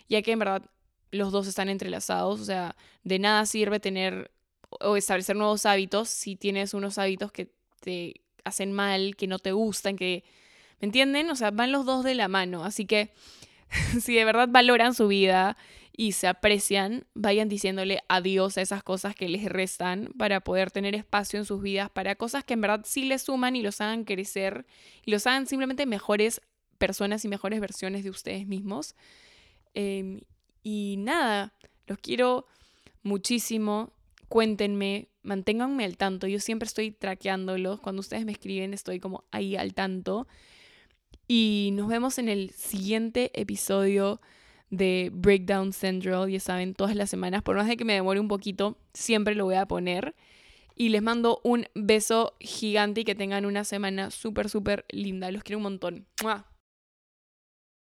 ya 0.08 0.22
que 0.22 0.32
en 0.32 0.38
verdad 0.38 0.62
los 1.10 1.32
dos 1.32 1.46
están 1.46 1.68
entrelazados, 1.68 2.40
o 2.40 2.44
sea, 2.44 2.76
de 3.04 3.18
nada 3.18 3.46
sirve 3.46 3.78
tener 3.78 4.32
o 4.80 4.96
establecer 4.96 5.37
nuevos 5.37 5.66
hábitos 5.66 6.08
si 6.08 6.37
tienes 6.37 6.74
unos 6.74 6.98
hábitos 6.98 7.30
que 7.30 7.52
te 7.80 8.22
hacen 8.44 8.72
mal, 8.72 9.16
que 9.16 9.26
no 9.26 9.38
te 9.38 9.52
gustan, 9.52 9.96
que... 9.96 10.24
¿Me 10.80 10.87
entienden? 10.87 11.30
O 11.30 11.37
sea, 11.37 11.50
van 11.50 11.72
los 11.72 11.87
dos 11.87 12.04
de 12.04 12.14
la 12.14 12.28
mano. 12.28 12.64
Así 12.64 12.84
que 12.84 13.12
si 14.00 14.14
de 14.14 14.24
verdad 14.24 14.48
valoran 14.50 14.94
su 14.94 15.08
vida 15.08 15.56
y 15.96 16.12
se 16.12 16.26
aprecian, 16.26 17.06
vayan 17.14 17.48
diciéndole 17.48 18.02
adiós 18.08 18.58
a 18.58 18.62
esas 18.62 18.82
cosas 18.82 19.14
que 19.14 19.28
les 19.28 19.44
restan 19.44 20.12
para 20.18 20.40
poder 20.40 20.70
tener 20.70 20.94
espacio 20.94 21.38
en 21.38 21.44
sus 21.44 21.62
vidas 21.62 21.88
para 21.90 22.16
cosas 22.16 22.42
que 22.42 22.54
en 22.54 22.60
verdad 22.60 22.80
sí 22.84 23.04
les 23.04 23.22
suman 23.22 23.54
y 23.54 23.62
los 23.62 23.80
hagan 23.80 24.04
crecer 24.04 24.66
y 25.04 25.12
los 25.12 25.26
hagan 25.26 25.46
simplemente 25.46 25.87
mejores 25.87 26.40
personas 26.78 27.24
y 27.24 27.28
mejores 27.28 27.60
versiones 27.60 28.02
de 28.02 28.10
ustedes 28.10 28.46
mismos. 28.46 28.96
Em, 29.74 30.20
y 30.62 30.96
nada, 30.98 31.52
los 31.87 31.98
quiero 31.98 32.46
muchísimo. 33.02 33.92
Cuéntenme 34.28 35.08
manténganme 35.24 35.84
al 35.84 35.96
tanto. 35.96 36.28
Yo 36.28 36.38
siempre 36.38 36.66
estoy 36.68 36.92
traqueándolos. 36.92 37.80
Cuando 37.80 38.00
ustedes 38.00 38.24
me 38.24 38.32
escriben, 38.32 38.72
estoy 38.72 39.00
como 39.00 39.24
ahí 39.32 39.56
al 39.56 39.74
tanto. 39.74 40.28
Y 41.37 41.70
nos 41.73 41.88
vemos 41.88 42.18
en 42.18 42.29
el 42.29 42.51
siguiente 42.51 43.33
episodio 43.35 44.20
de 44.70 45.11
Breakdown 45.12 45.73
Central. 45.73 46.31
Ya 46.31 46.38
saben, 46.38 46.75
todas 46.75 46.94
las 46.94 47.11
semanas. 47.11 47.42
Por 47.42 47.57
más 47.57 47.66
de 47.66 47.77
que 47.77 47.85
me 47.85 47.94
demore 47.94 48.20
un 48.20 48.29
poquito, 48.29 48.79
siempre 48.92 49.35
lo 49.35 49.44
voy 49.44 49.57
a 49.57 49.66
poner. 49.66 50.14
Y 50.77 50.90
les 50.90 51.03
mando 51.03 51.40
un 51.42 51.66
beso 51.75 52.35
gigante 52.38 53.01
y 53.01 53.05
que 53.05 53.16
tengan 53.16 53.47
una 53.47 53.64
semana 53.64 54.12
súper, 54.12 54.49
súper 54.49 54.85
linda. 54.90 55.33
Los 55.33 55.42
quiero 55.42 55.59
un 55.59 55.64
montón. 55.64 56.07